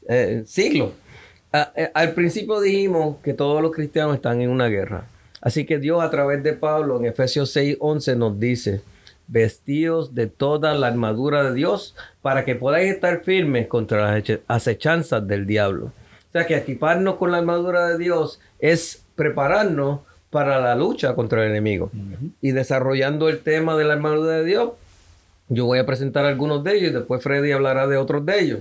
eh, 0.07 0.43
siglos. 0.45 0.91
Eh, 1.75 1.91
al 1.93 2.13
principio 2.13 2.59
dijimos 2.59 3.17
que 3.23 3.33
todos 3.33 3.61
los 3.61 3.71
cristianos 3.71 4.15
están 4.15 4.41
en 4.41 4.49
una 4.49 4.67
guerra. 4.67 5.05
Así 5.41 5.65
que 5.65 5.77
Dios 5.77 6.01
a 6.01 6.09
través 6.09 6.41
de 6.41 6.53
Pablo 6.53 6.97
en 6.97 7.05
Efesios 7.05 7.55
6:11 7.55 8.15
nos 8.15 8.39
dice, 8.39 8.81
vestidos 9.27 10.15
de 10.15 10.27
toda 10.27 10.73
la 10.73 10.87
armadura 10.87 11.43
de 11.43 11.53
Dios 11.53 11.95
para 12.21 12.45
que 12.45 12.55
podáis 12.55 12.91
estar 12.91 13.23
firmes 13.23 13.67
contra 13.67 14.13
las 14.13 14.39
acechanzas 14.47 15.27
del 15.27 15.45
diablo. 15.45 15.87
O 15.87 16.31
sea 16.31 16.47
que 16.47 16.57
equiparnos 16.57 17.15
con 17.15 17.31
la 17.31 17.37
armadura 17.37 17.87
de 17.87 17.97
Dios 17.97 18.39
es 18.59 19.03
prepararnos 19.15 19.99
para 20.29 20.59
la 20.59 20.75
lucha 20.75 21.13
contra 21.13 21.43
el 21.43 21.51
enemigo. 21.51 21.91
Y 22.41 22.51
desarrollando 22.51 23.29
el 23.29 23.39
tema 23.39 23.77
de 23.77 23.83
la 23.83 23.93
armadura 23.93 24.37
de 24.37 24.45
Dios, 24.45 24.71
yo 25.53 25.65
voy 25.65 25.79
a 25.79 25.85
presentar 25.85 26.25
algunos 26.25 26.63
de 26.63 26.77
ellos 26.77 26.91
y 26.91 26.93
después 26.93 27.21
Freddy 27.21 27.51
hablará 27.51 27.87
de 27.87 27.97
otros 27.97 28.25
de 28.25 28.39
ellos. 28.39 28.59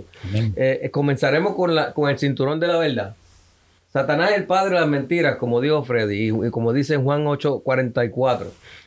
Eh, 0.57 0.89
comenzaremos 0.93 1.55
con, 1.55 1.75
la, 1.75 1.93
con 1.93 2.11
el 2.11 2.19
cinturón 2.19 2.61
de 2.61 2.69
la 2.69 2.79
verdad. 2.79 3.15
Satanás 3.93 4.31
es 4.31 4.39
el 4.39 4.45
padre 4.45 4.75
de 4.75 4.81
las 4.81 4.89
mentiras, 4.89 5.37
como 5.37 5.61
dijo 5.61 5.85
Freddy, 5.85 6.31
y, 6.31 6.51
como 6.51 6.73
dice 6.73 6.95
en 6.95 7.05
Juan 7.05 7.25
8:44. 7.25 8.47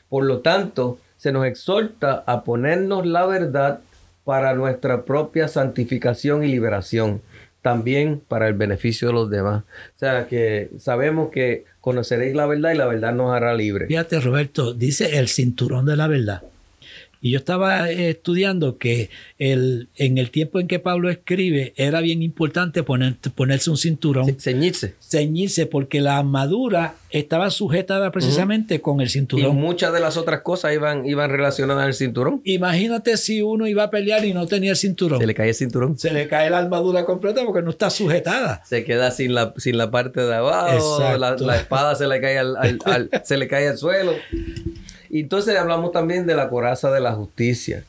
Por 0.09 0.24
lo 0.24 0.39
tanto, 0.39 0.97
se 1.17 1.31
nos 1.31 1.45
exhorta 1.45 2.24
a 2.25 2.43
ponernos 2.43 3.05
la 3.05 3.25
verdad 3.27 3.81
para 4.24 4.55
nuestra 4.55 5.05
propia 5.05 5.47
santificación 5.47 6.43
y 6.43 6.47
liberación, 6.47 7.21
también 7.62 8.19
para 8.27 8.47
el 8.47 8.55
beneficio 8.55 9.09
de 9.09 9.13
los 9.13 9.29
demás. 9.29 9.63
O 9.95 10.00
sea 10.00 10.27
que 10.27 10.71
sabemos 10.79 11.29
que 11.31 11.65
conoceréis 11.81 12.35
la 12.35 12.47
verdad 12.47 12.71
y 12.71 12.77
la 12.77 12.88
verdad 12.88 13.13
nos 13.13 13.31
hará 13.31 13.53
libre. 13.53 13.85
Fíjate, 13.85 14.19
Roberto, 14.19 14.74
dice 14.74 15.19
el 15.19 15.27
cinturón 15.27 15.85
de 15.85 15.95
la 15.95 16.07
verdad. 16.07 16.41
Y 17.25 17.32
yo 17.32 17.39
estaba 17.39 17.89
eh, 17.89 18.12
estudiando 18.12 18.77
que 18.77 19.10
el, 19.39 19.89
en 19.96 20.20
el 20.20 20.29
tiempo 20.29 20.60
en 20.60 20.67
que 20.67 20.77
Pablo 20.77 21.10
escribe 21.10 21.74
era 21.75 22.00
bien 22.01 22.22
importante 22.22 22.84
poner, 22.84 23.15
ponerse 23.34 23.72
un 23.72 23.77
cinturón. 23.77 24.39
Ceñirse. 24.39 24.94
Ceñirse, 25.00 25.65
porque 25.65 26.01
la 26.01 26.20
armadura 26.20 26.98
estaba 27.10 27.50
sujetada 27.50 28.12
precisamente 28.12 28.79
con 28.79 29.01
el 29.01 29.10
cinturón. 29.10 29.58
Y 29.58 29.60
muchas 29.60 29.91
de 29.91 30.01
las 30.01 30.17
otras 30.17 30.41
cosas 30.41 30.75
iban, 30.75 31.08
iban 31.08 31.32
relacionadas 31.32 31.84
al 31.84 31.96
cinturón. 31.96 32.41
Imagínate 32.44 33.17
si 33.17 33.41
uno 33.41 33.65
iba 33.65 33.86
a 33.86 33.89
pelear 33.89 34.24
y 34.24 34.32
no 34.32 34.46
tenía 34.46 34.70
el 34.70 34.77
cinturón. 34.77 35.20
Se 35.20 35.25
le 35.25 35.34
cae 35.34 35.50
el 35.50 35.55
cinturón. 35.55 35.98
Se 35.98 36.13
le 36.13 36.27
cae 36.27 36.51
la 36.51 36.60
armadura 36.60 37.05
completa 37.05 37.44
porque 37.44 37.63
no 37.63 37.72
está 37.72 37.89
sujetada. 37.89 38.62
Se 38.65 38.84
queda 38.84 39.10
sin 39.10 39.34
la, 39.34 39.51
sin 39.58 39.79
la 39.79 39.89
parte 39.89 40.22
de 40.22 40.36
abajo. 40.36 41.00
La, 41.17 41.36
la, 41.38 41.55
espada 41.55 41.96
se 41.96 42.05
le 42.05 42.22
cae 42.22 42.38
al, 42.38 43.10
se 43.24 43.38
le 43.38 43.48
cae 43.48 43.70
al 43.70 43.79
suelo. 43.79 44.13
Y 45.09 45.21
entonces 45.21 45.57
hablamos 45.57 45.91
también 45.91 46.25
de 46.25 46.35
la 46.35 46.50
coraza 46.50 46.91
de 46.91 47.00
la 47.00 47.13
justicia. 47.13 47.83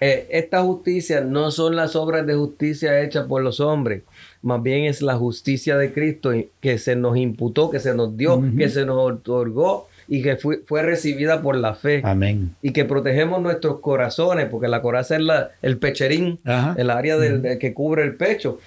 Eh, 0.00 0.26
esta 0.30 0.62
justicia 0.62 1.20
no 1.20 1.52
son 1.52 1.76
las 1.76 1.94
obras 1.94 2.26
de 2.26 2.34
justicia 2.34 3.00
hechas 3.02 3.26
por 3.26 3.40
los 3.40 3.60
hombres, 3.60 4.02
más 4.42 4.60
bien 4.60 4.86
es 4.86 5.00
la 5.00 5.14
justicia 5.14 5.76
de 5.76 5.92
Cristo 5.92 6.32
que 6.60 6.78
se 6.78 6.96
nos 6.96 7.16
imputó, 7.16 7.70
que 7.70 7.78
se 7.78 7.94
nos 7.94 8.16
dio, 8.16 8.42
que 8.58 8.68
se 8.68 8.84
nos 8.84 8.98
otorgó 8.98 9.86
y 10.08 10.22
que 10.22 10.36
fue, 10.36 10.62
fue, 10.66 10.82
recibida 10.82 11.40
por 11.40 11.54
la 11.54 11.76
fe. 11.76 12.02
Amén. 12.04 12.56
Y 12.60 12.72
que 12.72 12.84
protegemos 12.84 13.40
nuestros 13.40 13.78
corazones, 13.78 14.48
porque 14.50 14.66
la 14.66 14.82
coraza 14.82 15.14
es 15.14 15.22
la, 15.22 15.52
el 15.62 15.78
pecherín, 15.78 16.40
el 16.76 16.90
área 16.90 17.16
del, 17.16 17.58
que 17.58 17.72
cubre 17.72 18.02
el 18.02 18.16
pecho. 18.16 18.58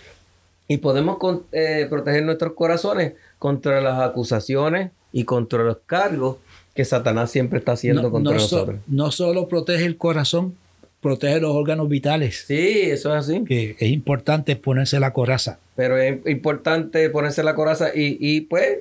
Y 0.69 0.77
podemos 0.77 1.17
eh, 1.51 1.85
proteger 1.89 2.24
nuestros 2.24 2.53
corazones 2.53 3.13
contra 3.38 3.81
las 3.81 4.00
acusaciones 4.00 4.91
y 5.12 5.25
contra 5.25 5.63
los 5.63 5.79
cargos 5.85 6.38
que 6.75 6.86
Satanás 6.86 7.32
siempre 7.32 7.58
está 7.58 7.72
haciendo 7.72 8.12
contra 8.12 8.34
nosotros. 8.34 8.79
no 8.88 9.10
solo 9.10 9.48
protege 9.48 9.86
el 9.86 9.98
corazón, 9.98 10.55
protege 11.01 11.39
los 11.39 11.55
órganos 11.55 11.88
vitales. 11.88 12.44
Sí, 12.48 12.82
eso 12.82 13.15
es 13.15 13.25
así. 13.25 13.46
Que 13.46 13.77
es 13.79 13.89
importante 13.89 14.55
ponerse 14.58 15.00
la 15.00 15.13
coraza. 15.13 15.58
Pero 15.75 15.98
es 15.98 16.20
importante 16.27 17.10
ponerse 17.10 17.44
la 17.44 17.55
coraza 17.55 17.96
y, 17.96 18.17
y 18.20 18.41
pues, 18.41 18.79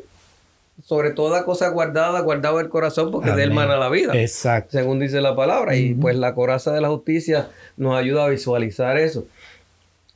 sobre 0.82 1.12
toda 1.12 1.44
cosa 1.44 1.68
guardada, 1.68 2.20
guardado 2.20 2.58
el 2.58 2.68
corazón 2.68 3.12
porque 3.12 3.30
de 3.30 3.44
él 3.44 3.52
mana 3.52 3.76
la 3.76 3.88
vida. 3.88 4.12
Exacto. 4.20 4.72
Según 4.72 4.98
dice 4.98 5.20
la 5.20 5.36
palabra. 5.36 5.76
Y 5.76 5.94
pues 5.94 6.16
la 6.16 6.34
coraza 6.34 6.72
de 6.72 6.80
la 6.80 6.88
justicia 6.88 7.48
nos 7.76 7.96
ayuda 7.96 8.24
a 8.24 8.28
visualizar 8.28 8.98
eso. 8.98 9.26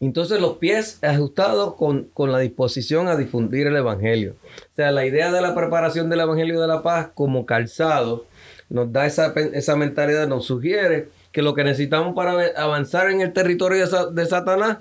Entonces 0.01 0.41
los 0.41 0.59
pies 0.59 0.99
ajustados 1.03 1.75
con, 1.75 2.11
la 2.17 2.39
disposición 2.39 3.09
a 3.09 3.17
difundir 3.17 3.67
el 3.67 3.77
Evangelio. 3.77 4.37
O 4.73 4.75
sea, 4.77 4.93
la 4.93 5.05
idea 5.05 5.33
de 5.33 5.41
la 5.41 5.55
preparación 5.55 6.09
del 6.09 6.21
Evangelio 6.21 6.61
de 6.61 6.69
la 6.69 6.83
paz 6.83 7.09
como 7.15 7.47
calzado 7.47 8.27
nos 8.69 8.93
da 8.93 9.07
esa, 9.07 9.33
esa 9.55 9.77
mentalidad, 9.77 10.29
nos 10.29 10.47
sugiere 10.47 11.09
que 11.33 11.43
lo 11.43 11.55
que 11.55 11.65
necesitamos 11.65 12.15
para 12.15 12.33
avanzar 12.57 13.11
en 13.11 13.21
el 13.23 13.33
territorio 13.33 13.87
de, 14.11 14.27
Satanás 14.27 14.79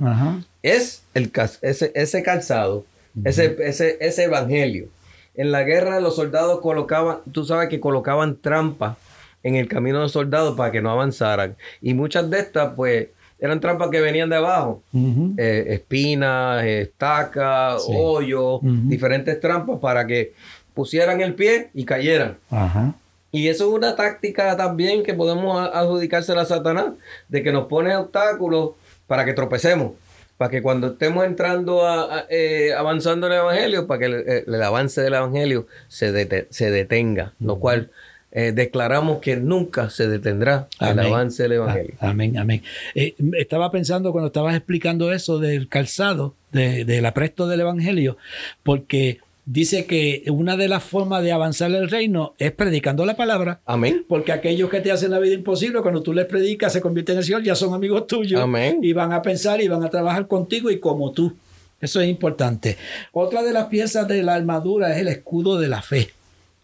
es 0.62 1.04
el, 1.14 1.32
ese, 1.62 1.92
ese 1.96 2.24
calzado, 2.24 2.86
ese, 3.24 3.58
ese, 3.60 3.98
ese 4.00 4.24
Evangelio. 4.26 4.90
En 5.36 5.52
la 5.52 5.64
guerra 5.64 6.00
los 6.00 6.16
soldados 6.16 6.60
colocaban, 6.62 7.20
tú 7.32 7.46
sabes 7.46 7.70
que 7.70 7.80
colocaban 7.80 8.38
trampas 8.38 8.98
en 9.44 9.56
el 9.56 9.68
camino 9.68 9.98
de 9.98 10.04
los 10.04 10.12
soldados 10.12 10.58
para 10.58 10.72
que 10.72 10.82
no 10.82 10.92
avanzaran. 10.92 11.56
Y 11.82 11.94
muchas 11.94 12.30
de 12.30 12.40
estas, 12.40 12.74
pues, 12.76 13.08
eran 13.40 13.60
trampas 13.60 13.90
que 13.90 14.02
venían 14.02 14.30
de 14.30 14.36
abajo. 14.36 14.82
Eh, 15.38 15.66
espinas, 15.70 16.64
estacas, 16.66 17.84
hoyos, 17.88 18.60
diferentes 18.62 19.40
trampas 19.40 19.80
para 19.80 20.08
que 20.08 20.34
pusieran 20.74 21.22
el 21.22 21.36
pie 21.36 21.70
y 21.74 21.86
cayeran. 21.86 22.38
Y 23.32 23.50
eso 23.50 23.68
es 23.68 23.74
una 23.74 23.96
táctica 23.96 24.56
también 24.58 25.04
que 25.04 25.14
podemos 25.14 25.70
adjudicársela 25.74 26.42
a 26.42 26.46
Satanás, 26.46 26.94
de 27.28 27.44
que 27.44 27.52
nos 27.52 27.68
pone 27.68 27.96
obstáculos 27.96 28.72
para 29.06 29.26
que 29.26 29.34
tropecemos. 29.34 29.92
para 30.38 30.52
que 30.52 30.62
cuando 30.62 30.90
estemos 30.90 31.26
entrando 31.26 31.84
a, 31.88 32.28
eh, 32.30 32.72
avanzando 32.78 33.26
en 33.26 33.34
el 33.34 33.40
Evangelio, 33.40 33.88
para 33.88 34.00
que 34.00 34.44
el, 34.46 34.62
avance 34.62 35.02
del 35.02 35.16
Evangelio 35.16 35.66
se, 35.88 36.48
se 36.52 36.70
detenga, 36.70 37.34
lo 37.40 37.58
cual 37.58 37.90
eh, 38.32 38.52
declaramos 38.52 39.20
que 39.20 39.38
nunca 39.38 39.90
se 39.90 40.08
detendrá 40.08 40.68
el 40.80 41.00
avance 41.00 41.44
del 41.44 41.54
Evangelio. 41.54 41.96
Amén, 42.00 42.38
amén. 42.38 42.62
Eh, 42.94 43.16
estaba 43.38 43.72
pensando 43.72 44.12
cuando 44.12 44.28
estabas 44.28 44.56
explicando 44.56 45.12
eso 45.12 45.40
del 45.40 45.68
calzado, 45.70 46.36
del 46.52 47.06
apresto 47.06 47.48
del 47.48 47.62
Evangelio, 47.62 48.18
porque 48.64 49.20
dice 49.46 49.86
que 49.86 50.24
una 50.28 50.58
de 50.58 50.68
las 50.68 50.84
formas 50.84 51.24
de 51.24 51.32
avanzar 51.32 51.72
el 51.72 51.90
reino 51.90 52.36
es 52.38 52.52
predicando 52.52 53.06
la 53.06 53.16
palabra. 53.16 53.62
Amén. 53.66 54.06
Porque 54.08 54.34
aquellos 54.34 54.70
que 54.70 54.82
te 54.82 54.92
hacen 54.92 55.12
la 55.12 55.20
vida 55.20 55.34
imposible, 55.34 55.82
cuando 55.82 56.04
tú 56.04 56.14
les 56.14 56.26
predicas, 56.26 56.74
se 56.74 56.82
convierten 56.82 57.14
en 57.14 57.20
el 57.20 57.24
Señor, 57.24 57.44
ya 57.44 57.56
son 57.56 57.74
amigos 57.74 58.08
tuyos. 58.08 58.42
Amén. 58.42 58.80
Y 58.84 58.94
van 58.94 59.14
a 59.14 59.22
pensar 59.22 59.62
y 59.62 59.68
van 59.68 59.84
a 59.84 59.90
trabajar 59.90 60.28
contigo 60.28 60.70
y 60.70 60.80
como 60.80 61.12
tú. 61.12 61.34
Eso 61.80 62.02
es 62.02 62.10
importante. 62.10 62.78
Otra 63.14 63.42
de 63.44 63.54
las 63.54 63.68
piezas 63.68 64.08
de 64.08 64.22
la 64.22 64.36
armadura 64.36 64.94
es 64.94 65.02
el 65.02 65.08
escudo 65.08 65.60
de 65.60 65.70
la 65.70 65.82
fe. 65.82 66.10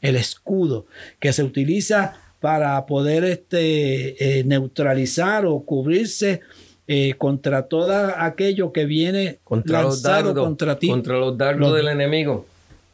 El 0.04 0.16
escudo 0.16 0.86
que 1.20 1.34
se 1.34 1.42
utiliza 1.42 2.14
para 2.40 2.86
poder 2.86 3.24
este, 3.24 4.40
eh, 4.40 4.44
neutralizar 4.44 5.48
o 5.48 5.62
cubrirse 5.62 6.42
eh, 6.88 7.16
contra 7.18 7.64
todo 7.64 8.14
aquello 8.18 8.72
que 8.72 8.86
viene 8.86 9.40
contra 9.44 9.82
lanzado 9.82 10.36
contra 10.36 10.78
ti. 10.78 10.90
Contra 10.90 11.18
los 11.18 11.36
dardos 11.36 11.74
del 11.76 11.88
enemigo 11.88 12.46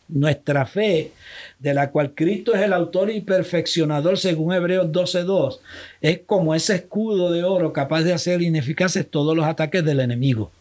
nuestra 0.10 0.66
fe, 0.66 1.12
de 1.60 1.74
la 1.74 1.92
cual 1.92 2.14
Cristo 2.16 2.54
es 2.54 2.62
el 2.62 2.74
autor 2.74 3.12
y 3.12 3.22
perfeccionador 3.22 4.18
según 4.18 4.54
Hebreos 4.54 4.88
12.2, 4.88 5.60
es 6.02 6.22
como 6.26 6.56
ese 6.56 6.76
escudo 6.76 7.32
de 7.32 7.44
oro 7.44 7.72
capaz 7.72 8.02
de 8.04 8.14
hacer 8.14 8.42
ineficaces 8.42 9.10
todos 9.10 9.36
los 9.36 9.46
ataques 9.46 9.86
del 9.86 10.00
enemigo. 10.00 10.52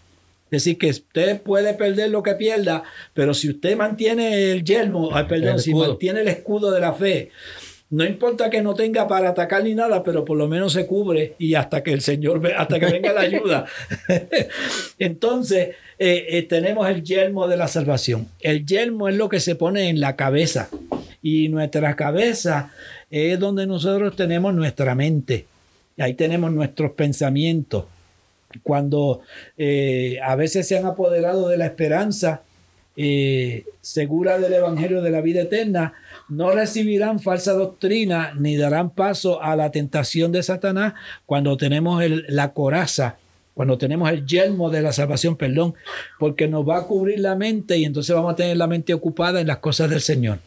Es 0.50 0.64
decir, 0.64 0.78
que 0.78 0.88
usted 0.88 1.42
puede 1.42 1.74
perder 1.74 2.10
lo 2.10 2.22
que 2.22 2.34
pierda, 2.34 2.82
pero 3.12 3.34
si 3.34 3.50
usted 3.50 3.76
mantiene 3.76 4.50
el 4.52 4.64
yelmo, 4.64 5.10
perdón, 5.28 5.58
si 5.58 5.74
mantiene 5.74 6.22
el 6.22 6.28
escudo 6.28 6.70
de 6.70 6.80
la 6.80 6.94
fe, 6.94 7.30
no 7.90 8.04
importa 8.04 8.50
que 8.50 8.60
no 8.60 8.74
tenga 8.74 9.08
para 9.08 9.30
atacar 9.30 9.64
ni 9.64 9.74
nada, 9.74 10.02
pero 10.02 10.24
por 10.24 10.36
lo 10.36 10.46
menos 10.46 10.74
se 10.74 10.86
cubre 10.86 11.34
y 11.38 11.54
hasta 11.54 11.82
que 11.82 11.92
el 11.92 12.02
Señor, 12.02 12.46
hasta 12.54 12.78
que 12.78 12.86
venga 12.86 13.12
la 13.14 13.22
ayuda. 13.22 13.66
Entonces, 14.98 15.70
eh, 15.98 16.26
eh, 16.28 16.42
tenemos 16.42 16.88
el 16.88 17.02
yelmo 17.02 17.48
de 17.48 17.56
la 17.56 17.66
salvación. 17.66 18.28
El 18.40 18.66
yelmo 18.66 19.08
es 19.08 19.16
lo 19.16 19.30
que 19.30 19.40
se 19.40 19.54
pone 19.54 19.88
en 19.88 20.00
la 20.00 20.16
cabeza 20.16 20.68
y 21.22 21.48
nuestra 21.48 21.96
cabeza 21.96 22.72
es 23.10 23.38
donde 23.38 23.66
nosotros 23.66 24.14
tenemos 24.16 24.54
nuestra 24.54 24.94
mente. 24.94 25.46
Ahí 25.98 26.14
tenemos 26.14 26.52
nuestros 26.52 26.92
pensamientos. 26.92 27.86
Cuando 28.62 29.20
eh, 29.56 30.18
a 30.22 30.34
veces 30.36 30.66
se 30.66 30.78
han 30.78 30.86
apoderado 30.86 31.48
de 31.48 31.56
la 31.56 31.66
esperanza 31.66 32.42
segura 33.80 34.40
del 34.40 34.52
Evangelio 34.52 35.02
de 35.02 35.10
la 35.10 35.20
vida 35.20 35.42
eterna, 35.42 35.94
no 36.28 36.50
recibirán 36.50 37.20
falsa 37.20 37.52
doctrina 37.52 38.34
ni 38.36 38.56
darán 38.56 38.90
paso 38.90 39.40
a 39.40 39.54
la 39.54 39.70
tentación 39.70 40.32
de 40.32 40.42
Satanás 40.42 40.94
cuando 41.24 41.56
tenemos 41.56 42.02
la 42.26 42.52
coraza, 42.52 43.18
cuando 43.54 43.78
tenemos 43.78 44.10
el 44.10 44.26
yelmo 44.26 44.68
de 44.70 44.82
la 44.82 44.92
salvación, 44.92 45.36
perdón, 45.36 45.74
porque 46.18 46.48
nos 46.48 46.68
va 46.68 46.78
a 46.78 46.86
cubrir 46.86 47.20
la 47.20 47.36
mente 47.36 47.78
y 47.78 47.84
entonces 47.84 48.14
vamos 48.14 48.32
a 48.32 48.36
tener 48.36 48.56
la 48.56 48.66
mente 48.66 48.94
ocupada 48.94 49.40
en 49.40 49.46
las 49.46 49.58
cosas 49.58 49.88
del 49.90 50.00
Señor. 50.00 50.40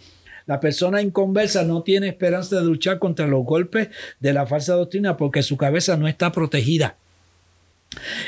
La 0.46 0.60
persona 0.60 1.02
inconversa 1.02 1.64
no 1.64 1.84
tiene 1.84 2.10
esperanza 2.10 2.58
de 2.58 2.66
luchar 2.66 3.00
contra 3.00 3.28
los 3.28 3.46
golpes 3.46 3.90
de 4.20 4.34
la 4.34 4.46
falsa 4.46 4.74
doctrina 4.74 5.16
porque 5.16 5.44
su 5.44 5.56
cabeza 5.56 5.96
no 5.98 6.08
está 6.08 6.32
protegida. 6.32 6.96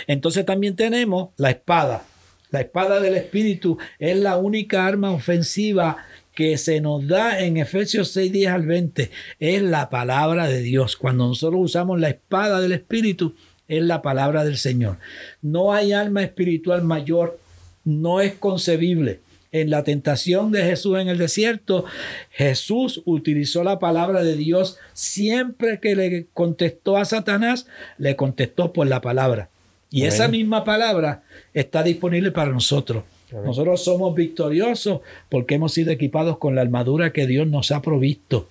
Entonces 0.08 0.46
también 0.46 0.76
tenemos 0.76 1.30
la 1.38 1.52
espada. 1.52 2.04
La 2.52 2.62
espada 2.62 3.00
del 3.00 3.16
Espíritu 3.16 3.78
es 3.98 4.18
la 4.18 4.38
única 4.38 4.86
arma 4.86 5.12
ofensiva 5.12 6.06
que 6.36 6.58
se 6.58 6.82
nos 6.82 7.08
da 7.08 7.40
en 7.40 7.58
Efesios 7.58 8.10
6, 8.10 8.32
10 8.32 8.50
al 8.50 8.66
20 8.66 9.12
es 9.40 9.62
la 9.62 9.90
palabra 9.90 10.48
de 10.48 10.62
Dios. 10.62 10.98
Cuando 10.98 11.28
nosotros 11.28 11.62
usamos 11.64 12.00
la 12.00 12.10
espada 12.10 12.60
del 12.60 12.72
Espíritu, 12.72 13.36
es 13.68 13.84
la 13.84 14.02
palabra 14.02 14.44
del 14.44 14.58
Señor. 14.58 14.98
No 15.42 15.74
hay 15.74 15.94
alma 15.94 16.24
espiritual 16.24 16.84
mayor, 16.84 17.40
no 17.84 18.22
es 18.22 18.34
concebible. 18.34 19.22
En 19.52 19.70
la 19.70 19.84
tentación 19.84 20.52
de 20.52 20.64
Jesús 20.64 20.98
en 20.98 21.10
el 21.10 21.20
desierto, 21.20 21.86
Jesús 22.32 23.04
utilizó 23.06 23.64
la 23.64 23.78
palabra 23.78 24.24
de 24.24 24.36
Dios 24.36 24.80
siempre 24.94 25.80
que 25.80 25.96
le 25.96 26.26
contestó 26.34 26.98
a 26.98 27.06
Satanás, 27.06 27.68
le 28.00 28.16
contestó 28.16 28.74
por 28.74 28.88
la 28.88 29.02
palabra. 29.02 29.50
Y 29.94 30.06
esa 30.06 30.28
misma 30.28 30.64
palabra 30.64 31.22
está 31.54 31.84
disponible 31.84 32.32
para 32.32 32.52
nosotros. 32.52 33.04
Nosotros 33.32 33.84
somos 33.84 34.16
victoriosos 34.16 35.02
porque 35.30 35.54
hemos 35.54 35.72
sido 35.72 35.92
equipados 35.92 36.40
con 36.40 36.56
la 36.56 36.62
armadura 36.62 37.14
que 37.14 37.28
Dios 37.28 37.48
nos 37.48 37.72
ha 37.72 37.84
provisto. 37.84 38.50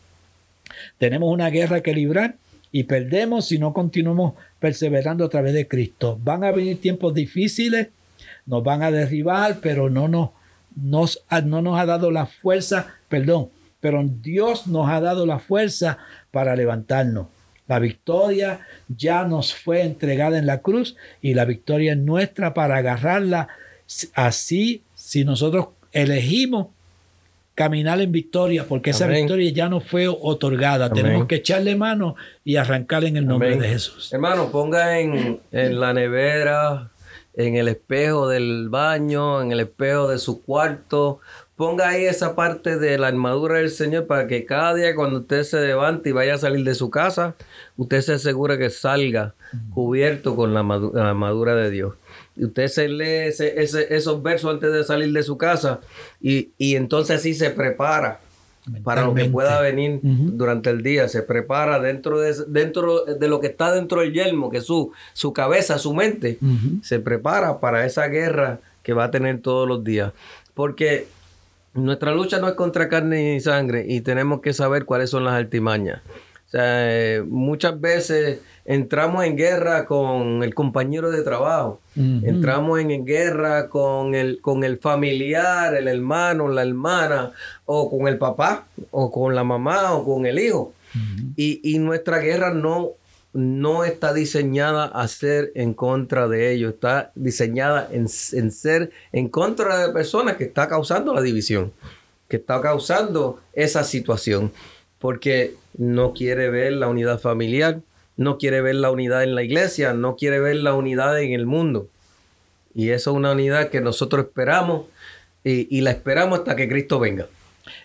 Tenemos 0.99 1.33
una 1.33 1.51
guerra 1.51 1.81
que 1.81 1.95
librar 1.95 2.37
y 2.71 2.85
perdemos 2.85 3.47
si 3.47 3.59
no 3.59 3.73
continuamos 3.73 4.35
perseverando 4.61 5.25
a 5.25 5.29
través 5.29 5.53
de 5.53 5.67
Cristo. 5.67 6.17
Van 6.23 6.45
a 6.45 6.53
venir 6.53 6.81
tiempos 6.81 7.13
difíciles, 7.13 7.89
nos 8.47 8.63
van 8.63 8.85
a 8.85 8.93
derribar, 8.93 9.59
pero 9.61 9.91
no 9.91 10.07
nos, 10.07 10.31
nos, 10.77 11.25
no 11.45 11.61
nos 11.61 11.77
ha 11.77 11.87
dado 11.87 12.13
la 12.13 12.27
fuerza, 12.27 12.95
perdón, 13.09 13.49
pero 13.81 14.01
Dios 14.05 14.69
nos 14.69 14.89
ha 14.89 15.01
dado 15.01 15.27
la 15.27 15.41
fuerza 15.41 15.99
para 16.31 16.55
levantarnos. 16.55 17.27
La 17.73 17.79
victoria 17.79 18.61
ya 18.87 19.25
nos 19.25 19.55
fue 19.55 19.81
entregada 19.81 20.37
en 20.37 20.45
la 20.45 20.59
cruz 20.59 20.95
y 21.23 21.33
la 21.33 21.47
victoria 21.47 21.93
es 21.93 21.99
nuestra 21.99 22.53
para 22.53 22.77
agarrarla. 22.77 23.49
Así, 24.13 24.83
si 24.95 25.25
nosotros 25.25 25.69
elegimos 25.91 26.67
caminar 27.55 27.99
en 28.03 28.13
victoria, 28.13 28.67
porque 28.69 28.91
esa 28.91 29.07
victoria 29.07 29.51
ya 29.53 29.71
no 29.71 29.81
fue 29.81 30.07
otorgada, 30.07 30.93
tenemos 30.93 31.27
que 31.27 31.37
echarle 31.37 31.75
mano 31.75 32.15
y 32.45 32.57
arrancar 32.57 33.05
en 33.05 33.17
el 33.17 33.27
nombre 33.27 33.57
de 33.57 33.67
Jesús. 33.67 34.13
Hermano, 34.13 34.53
ponga 34.53 34.99
en, 34.99 35.41
en 35.51 35.81
la 35.81 35.95
nevera, 35.95 36.91
en 37.35 37.57
el 37.57 37.69
espejo 37.69 38.29
del 38.29 38.69
baño, 38.69 39.41
en 39.41 39.53
el 39.53 39.61
espejo 39.61 40.09
de 40.09 40.19
su 40.19 40.43
cuarto, 40.43 41.21
ponga 41.57 41.89
ahí 41.89 42.05
esa 42.05 42.35
parte 42.35 42.79
de 42.79 42.99
la 42.99 43.09
armadura 43.09 43.59
del 43.59 43.71
Señor 43.71 44.07
para 44.07 44.27
que 44.27 44.45
cada 44.45 44.75
día 44.75 44.95
cuando 44.95 45.21
usted 45.21 45.45
se 45.45 45.61
levante 45.61 46.11
y 46.11 46.13
vaya 46.13 46.35
a 46.35 46.39
salir 46.39 46.65
de 46.65 46.75
su 46.75 46.91
casa, 46.91 47.35
usted 47.77 48.01
se 48.01 48.15
asegure 48.15 48.59
que 48.59 48.69
salga 48.69 49.35
cubierto 49.73 50.35
con 50.35 50.55
la 50.55 50.61
armadura 50.61 51.55
de 51.55 51.71
Dios. 51.71 51.95
Usted 52.37 52.69
se 52.69 52.89
lee 52.89 53.29
esos 53.29 54.23
versos 54.23 54.51
antes 54.51 54.73
de 54.73 54.85
salir 54.85 55.13
de 55.13 55.23
su 55.23 55.37
casa 55.37 55.81
y, 56.21 56.51
entonces 56.59 57.23
sí 57.23 57.35
se 57.35 57.51
prepara 57.51 58.21
para 58.85 59.05
lo 59.05 59.15
que 59.15 59.25
pueda 59.25 59.61
venir 59.61 60.01
durante 60.03 60.71
el 60.71 60.83
día. 60.83 61.09
Se 61.09 61.23
prepara 61.23 61.81
dentro 61.81 62.21
de, 62.21 62.35
dentro 62.47 63.05
de 63.05 63.29
lo 63.29 63.41
que 63.41 63.49
está 63.49 63.73
dentro 63.73 64.01
del 64.01 64.13
yelmo, 64.13 64.51
que 64.51 64.59
es 64.59 64.65
su, 64.65 64.93
su 65.13 65.33
cabeza, 65.33 65.79
su 65.79 65.95
mente. 65.95 66.39
Se 66.83 67.01
prepara 67.01 67.61
para 67.61 67.85
esa 67.87 68.07
guerra 68.09 68.61
que 68.83 68.93
va 68.93 69.05
a 69.05 69.11
tener 69.11 69.41
todos 69.41 69.67
los 69.69 69.85
días. 69.85 70.13
Porque 70.55 71.07
nuestra 71.75 72.15
lucha 72.15 72.39
no 72.39 72.49
es 72.49 72.55
contra 72.55 72.89
carne 72.89 73.37
y 73.37 73.41
sangre 73.41 73.85
y 73.89 74.03
tenemos 74.03 74.41
que 74.41 74.53
saber 74.53 74.85
cuáles 74.85 75.11
son 75.11 75.25
las 75.25 75.35
altimañas. 75.35 76.03
O 76.53 76.55
sea, 76.55 77.17
eh, 77.17 77.25
muchas 77.27 77.81
veces 77.81 78.41
entramos 78.67 79.25
en 79.25 79.39
guerra 79.39 79.87
con 79.87 80.43
el 80.43 80.55
compañero 80.55 81.11
de 81.11 81.23
trabajo, 81.23 81.81
entramos 81.97 82.79
en, 82.79 83.07
guerra 83.07 83.71
con 83.71 84.15
el, 84.15 84.39
con 84.43 84.63
el 84.63 84.77
familiar, 84.77 85.75
el 85.75 85.89
hermano, 85.89 86.49
la 86.49 86.61
hermana, 86.61 87.33
o 87.65 87.91
con 87.91 88.07
el 88.07 88.19
papá, 88.19 88.67
o 88.91 89.11
con 89.11 89.35
la 89.35 89.45
mamá, 89.45 89.95
o 89.95 90.05
con 90.05 90.27
el 90.27 90.39
hijo. 90.39 90.75
y, 91.37 91.79
nuestra 91.79 92.19
guerra 92.19 92.53
no, 92.53 92.91
no 93.33 93.85
está 93.85 94.13
diseñada 94.13 94.85
a 94.85 95.09
ser 95.09 95.53
en 95.55 95.73
contra 95.73 96.29
de 96.29 96.53
ellos, 96.53 96.75
está 96.75 97.13
diseñada 97.15 97.89
en, 97.91 98.09
en 98.33 98.51
ser 98.51 98.91
en 99.13 99.31
contra 99.31 99.87
de 99.87 99.93
personas 99.95 100.37
que 100.37 100.45
está 100.45 100.69
causando 100.69 101.15
la 101.15 101.23
división, 101.23 101.73
que 102.29 102.37
está 102.37 102.61
causando 102.61 103.41
esa 103.55 103.85
situación, 103.85 104.53
porque 105.03 105.57
no 105.77 106.15
quiere 106.15 106.49
ver 106.49 106.75
la 106.75 106.87
unidad 106.87 107.19
familiar, 107.19 107.81
no 108.17 108.39
quiere 108.39 108.63
ver 108.63 108.77
la 108.77 108.93
unidad 108.93 109.25
en 109.25 109.35
la 109.35 109.43
iglesia, 109.43 109.95
no 109.95 110.15
quiere 110.15 110.39
ver 110.39 110.57
la 110.57 110.75
unidad 110.75 111.21
en 111.21 111.33
el 111.33 111.45
mundo. 111.45 111.89
Y 112.73 112.91
eso 112.91 113.11
es 113.11 113.17
una 113.17 113.33
unidad 113.33 113.69
que 113.69 113.81
nosotros 113.81 114.27
esperamos 114.27 114.87
y, 115.43 115.81
la 115.81 115.91
esperamos 115.91 116.39
hasta 116.39 116.55
que 116.55 116.69
Cristo 116.69 117.01
venga. 117.01 117.27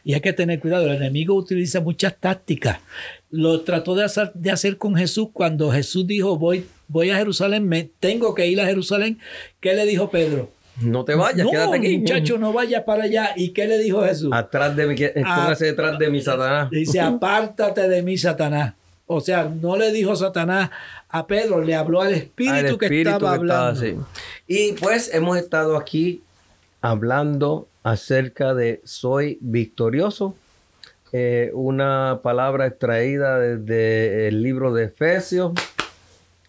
Y 0.03 0.13
hay 0.13 0.21
que 0.21 0.31
tener 0.31 0.59
cuidado, 0.59 0.85
el 0.85 0.95
enemigo 0.95 1.33
utiliza 1.33 1.81
muchas 1.81 2.15
tácticas. 2.15 2.77
Lo 3.31 3.61
trató 3.61 3.95
de 3.95 4.03
hacer, 4.03 4.31
de 4.35 4.51
hacer 4.51 4.77
con 4.77 4.95
Jesús 4.95 5.29
cuando 5.33 5.71
Jesús 5.71 6.05
dijo, 6.05 6.37
voy, 6.37 6.67
voy 6.87 7.09
a 7.09 7.17
Jerusalén, 7.17 7.67
me 7.67 7.89
tengo 7.99 8.35
que 8.35 8.45
ir 8.45 8.61
a 8.61 8.67
Jerusalén. 8.67 9.17
¿Qué 9.59 9.73
le 9.73 9.87
dijo 9.87 10.11
Pedro? 10.11 10.51
No 10.81 11.03
te 11.05 11.15
vayas, 11.15 11.47
quédate 11.49 11.77
aquí. 11.77 11.97
Muchacho, 11.97 12.37
no 12.37 12.53
vayas 12.53 12.83
para 12.83 13.03
allá. 13.03 13.31
¿Y 13.35 13.49
qué 13.49 13.67
le 13.67 13.79
dijo 13.79 14.03
Jesús? 14.03 14.29
Atrás 14.31 14.75
de 14.75 14.87
mí, 14.87 14.95
póngase 14.95 15.65
detrás 15.65 15.97
de 15.97 16.09
mí, 16.09 16.21
Satanás. 16.21 16.69
Dice, 16.69 16.99
apártate 16.99 17.87
de 17.89 18.03
mí, 18.03 18.17
Satanás 18.17 18.73
O 19.07 19.19
sea, 19.19 19.45
no 19.45 19.75
le 19.75 19.91
dijo 19.91 20.15
Satanás 20.15 20.69
a 21.09 21.25
Pedro, 21.25 21.61
le 21.61 21.75
habló 21.75 22.01
al 22.01 22.13
espíritu, 22.13 22.77
que 22.77 23.01
estaba 23.01 23.33
hablando. 23.33 24.05
y 24.47 24.73
pues 24.73 25.13
hemos 25.13 25.37
estado 25.37 25.77
aquí 25.77 26.21
hablando 26.81 27.67
acerca 27.83 28.53
de 28.53 28.81
soy 28.83 29.37
victorioso. 29.41 30.35
Eh, 31.13 31.51
una 31.53 32.19
palabra 32.21 32.67
extraída 32.67 33.39
desde 33.39 34.27
el 34.27 34.43
libro 34.43 34.73
de 34.73 34.85
Efesios, 34.85 35.53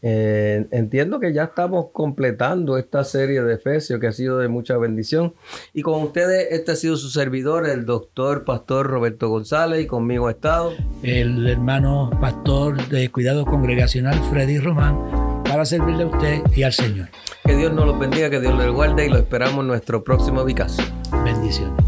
eh, 0.00 0.66
entiendo 0.70 1.18
que 1.18 1.32
ya 1.32 1.44
estamos 1.44 1.86
completando 1.92 2.78
esta 2.78 3.02
serie 3.04 3.42
de 3.42 3.54
Efesios 3.54 3.98
que 4.00 4.06
ha 4.06 4.12
sido 4.12 4.38
de 4.38 4.48
mucha 4.48 4.76
bendición. 4.76 5.34
Y 5.72 5.82
con 5.82 6.02
ustedes, 6.02 6.48
este 6.50 6.72
ha 6.72 6.76
sido 6.76 6.96
su 6.96 7.10
servidor, 7.10 7.68
el 7.68 7.84
doctor 7.84 8.44
pastor 8.44 8.86
Roberto 8.86 9.28
González, 9.28 9.82
y 9.82 9.86
conmigo 9.86 10.28
ha 10.28 10.32
estado 10.32 10.72
el 11.02 11.46
hermano 11.48 12.10
pastor 12.20 12.88
de 12.88 13.10
cuidado 13.10 13.44
congregacional 13.44 14.20
Freddy 14.30 14.58
Román, 14.58 15.42
para 15.44 15.64
servirle 15.64 16.04
a 16.04 16.06
usted 16.06 16.42
y 16.54 16.62
al 16.62 16.72
Señor. 16.72 17.08
Que 17.44 17.56
Dios 17.56 17.72
nos 17.72 17.86
los 17.86 17.98
bendiga, 17.98 18.30
que 18.30 18.40
Dios 18.40 18.56
les 18.56 18.70
guarde 18.70 19.06
y 19.06 19.08
lo 19.08 19.18
esperamos 19.18 19.60
en 19.60 19.68
nuestro 19.68 20.04
próximo 20.04 20.44
Vicas. 20.44 20.76
Bendiciones. 21.24 21.87